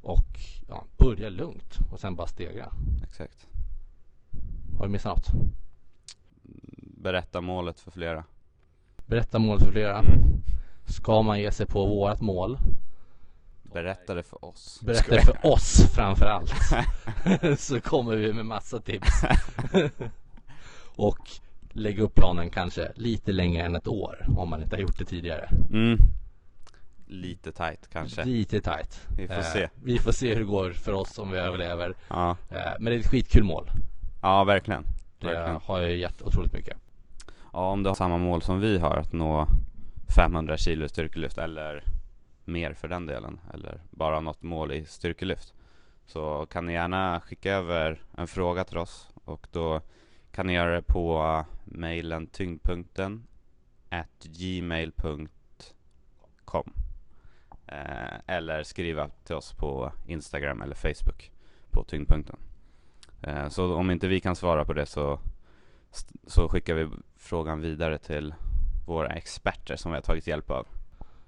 Och 0.01 0.39
ja, 0.67 0.83
börja 0.97 1.29
lugnt 1.29 1.79
och 1.91 1.99
sen 1.99 2.15
bara 2.15 2.27
stegra. 2.27 2.73
Exakt. 3.03 3.47
Har 4.77 4.85
vi 4.85 4.91
missat 4.91 5.33
något? 5.33 5.51
Berätta 6.97 7.41
målet 7.41 7.79
för 7.79 7.91
flera. 7.91 8.23
Berätta 9.05 9.39
målet 9.39 9.63
för 9.63 9.71
flera. 9.71 9.99
Mm. 9.99 10.43
Ska 10.85 11.21
man 11.21 11.39
ge 11.39 11.51
sig 11.51 11.65
på 11.65 11.85
vårat 11.85 12.21
mål 12.21 12.57
Berätta 13.63 14.13
det 14.13 14.23
för 14.23 14.45
oss. 14.45 14.81
Berätta 14.83 15.15
det 15.15 15.21
för 15.21 15.45
oss 15.45 15.91
framför 15.95 16.25
allt 16.25 16.53
Så 17.59 17.81
kommer 17.81 18.15
vi 18.15 18.33
med 18.33 18.45
massa 18.45 18.79
tips 18.79 19.21
Och 20.95 21.29
lägga 21.69 22.03
upp 22.03 22.15
planen 22.15 22.49
kanske 22.49 22.91
lite 22.95 23.31
längre 23.31 23.65
än 23.65 23.75
ett 23.75 23.87
år 23.87 24.25
Om 24.37 24.49
man 24.49 24.63
inte 24.63 24.75
har 24.75 24.81
gjort 24.81 24.99
det 24.99 25.05
tidigare 25.05 25.49
Mm. 25.69 25.97
Lite 27.09 27.51
tight 27.51 27.87
kanske. 27.91 28.23
Lite 28.23 28.61
tight 28.61 29.07
Vi 29.17 29.27
får 29.27 29.33
Eh, 29.35 29.41
se. 29.43 29.69
Vi 29.83 29.99
får 29.99 30.11
se 30.11 30.29
hur 30.33 30.39
det 30.39 30.45
går 30.45 30.71
för 30.71 30.93
oss 30.93 31.19
om 31.19 31.31
vi 31.31 31.37
överlever 31.37 31.95
Ja, 32.07 32.37
Eh, 32.49 32.57
Men 32.79 32.85
det 32.85 32.95
är 32.95 32.99
ett 32.99 33.07
skitkul 33.07 33.43
mål 33.43 33.69
ja 34.21 34.43
verkligen. 34.43 34.85
Det 35.19 35.27
verkligen. 35.27 35.61
har 35.63 35.81
ju 35.81 35.97
gett 35.97 36.21
otroligt 36.21 36.53
mycket 36.53 36.77
Ja, 37.53 37.71
om 37.71 37.83
du 37.83 37.89
har 37.89 37.95
samma 37.95 38.17
mål 38.17 38.41
som 38.41 38.59
vi 38.59 38.79
har, 38.79 38.95
att 38.97 39.13
nå 39.13 39.47
500 40.15 40.57
kilo 40.57 40.87
styrkelyft 40.89 41.37
eller 41.37 41.83
mer 42.45 42.73
för 42.73 42.87
den 42.87 43.05
delen, 43.05 43.39
eller 43.53 43.81
bara 43.91 44.19
något 44.19 44.43
mål 44.43 44.71
i 44.71 44.85
styrkelyft. 44.85 45.53
Så 46.05 46.45
kan 46.45 46.65
ni 46.65 46.73
gärna 46.73 47.21
skicka 47.21 47.53
över 47.53 48.01
en 48.17 48.27
fråga 48.27 48.63
till 48.63 48.77
oss 48.77 49.09
och 49.25 49.47
då 49.51 49.81
kan 50.31 50.47
ni 50.47 50.53
göra 50.53 50.75
det 50.75 50.81
på 50.81 51.45
mejlen 51.65 52.27
tyngdpunkten 52.27 53.23
at 53.89 54.23
gmail.com 54.23 55.29
eller 58.27 58.63
skriva 58.63 59.09
till 59.23 59.35
oss 59.35 59.53
på 59.53 59.91
Instagram 60.05 60.61
eller 60.61 60.75
Facebook 60.75 61.31
på 61.71 61.83
tyngdpunkten. 61.83 62.35
Eh, 63.21 63.47
så 63.49 63.75
om 63.75 63.91
inte 63.91 64.07
vi 64.07 64.19
kan 64.19 64.35
svara 64.35 64.65
på 64.65 64.73
det 64.73 64.85
så 64.85 65.19
så 66.27 66.49
skickar 66.49 66.73
vi 66.73 66.89
frågan 67.17 67.61
vidare 67.61 67.97
till 67.97 68.33
våra 68.87 69.09
experter 69.09 69.75
som 69.75 69.91
vi 69.91 69.95
har 69.97 70.01
tagit 70.01 70.27
hjälp 70.27 70.51
av. 70.51 70.67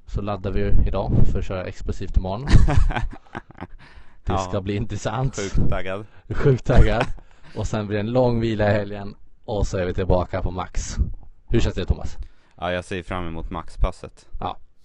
Så 0.06 0.22
laddar 0.22 0.52
vi 0.52 0.62
idag 0.88 1.12
för 1.32 1.40
att 1.40 1.46
köra 1.46 1.66
explosivt 1.66 2.18
imorgon 2.18 2.46
Det 4.24 4.34
Ja. 4.34 4.38
ska 4.38 4.62
bli 4.62 4.76
intressant 4.76 5.36
Sjukt 5.36 5.70
taggad. 5.70 6.06
Sjukt 6.30 6.66
taggad. 6.66 7.06
Och 7.56 7.68
sen 7.68 7.88
blir 7.88 7.98
det 7.98 8.00
en 8.02 8.12
lång 8.12 8.40
vila 8.40 8.70
i 8.70 8.74
helgen. 8.74 9.16
Och 9.46 9.68
så 9.68 9.78
är 9.78 9.86
vi 9.86 9.94
tillbaka 9.94 10.42
på 10.42 10.52
max. 10.52 10.96
Hur 11.48 11.60
känns 11.60 11.76
det 11.76 11.86
Thomas? 11.86 12.18
Ja, 12.56 12.72
jag 12.72 12.86
ser 12.86 13.04
fram 13.04 13.28
emot 13.28 13.50
maxpasset. 13.50 14.30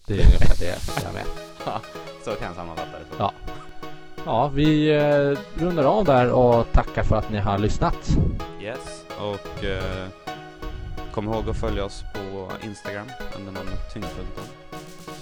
Det 0.06 0.14
är 0.14 0.24
ungefär 0.26 0.56
det 0.58 0.78
jag 1.04 1.14
med. 1.14 1.24
Så 2.24 2.30
kan 2.34 2.46
jag 2.46 2.56
sammanfatta 2.56 2.90
det. 2.98 3.04
Ja. 3.18 3.32
Ja, 4.26 4.48
vi 4.54 4.88
eh, 4.96 5.38
rundar 5.62 5.84
av 5.84 6.04
där 6.04 6.30
och 6.32 6.72
tackar 6.72 7.02
för 7.02 7.16
att 7.16 7.30
ni 7.30 7.38
har 7.38 7.58
lyssnat. 7.58 8.08
Yes, 8.62 9.04
och 9.18 9.64
eh, 9.64 10.06
kom 11.12 11.24
ihåg 11.28 11.48
att 11.50 11.56
följa 11.56 11.84
oss 11.84 12.04
på 12.14 12.50
Instagram 12.66 13.06
under 13.38 13.52
namnet 13.52 13.92
Tyngdpunkten. 13.92 14.44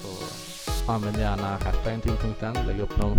Så, 0.02 0.92
Använd 0.92 1.16
gärna 1.18 1.46
hashtaggen 1.64 2.00
tyngdpunkten. 2.00 2.56
Lägg 2.66 2.80
upp 2.80 2.96
några 2.96 3.14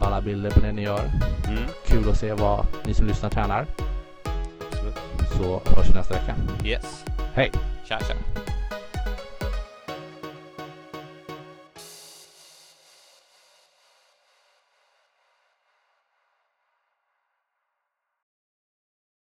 balla 0.00 0.20
bilder 0.20 0.50
på 0.50 0.60
det 0.60 0.72
ni 0.72 0.82
gör. 0.82 1.10
mm, 1.48 1.62
Kul 1.86 2.10
att 2.10 2.18
se 2.18 2.32
vad 2.32 2.66
ni 2.84 2.94
som 2.94 3.06
lyssnar 3.06 3.30
tränar. 3.30 3.66
absolut. 4.70 4.96
Så 5.36 5.74
hörs 5.76 5.88
vi 5.90 5.94
nästa 5.94 6.14
vecka. 6.14 6.34
Yes. 6.64 7.04
Hej! 7.34 7.52
Tja 7.84 7.98
tja. 7.98 8.14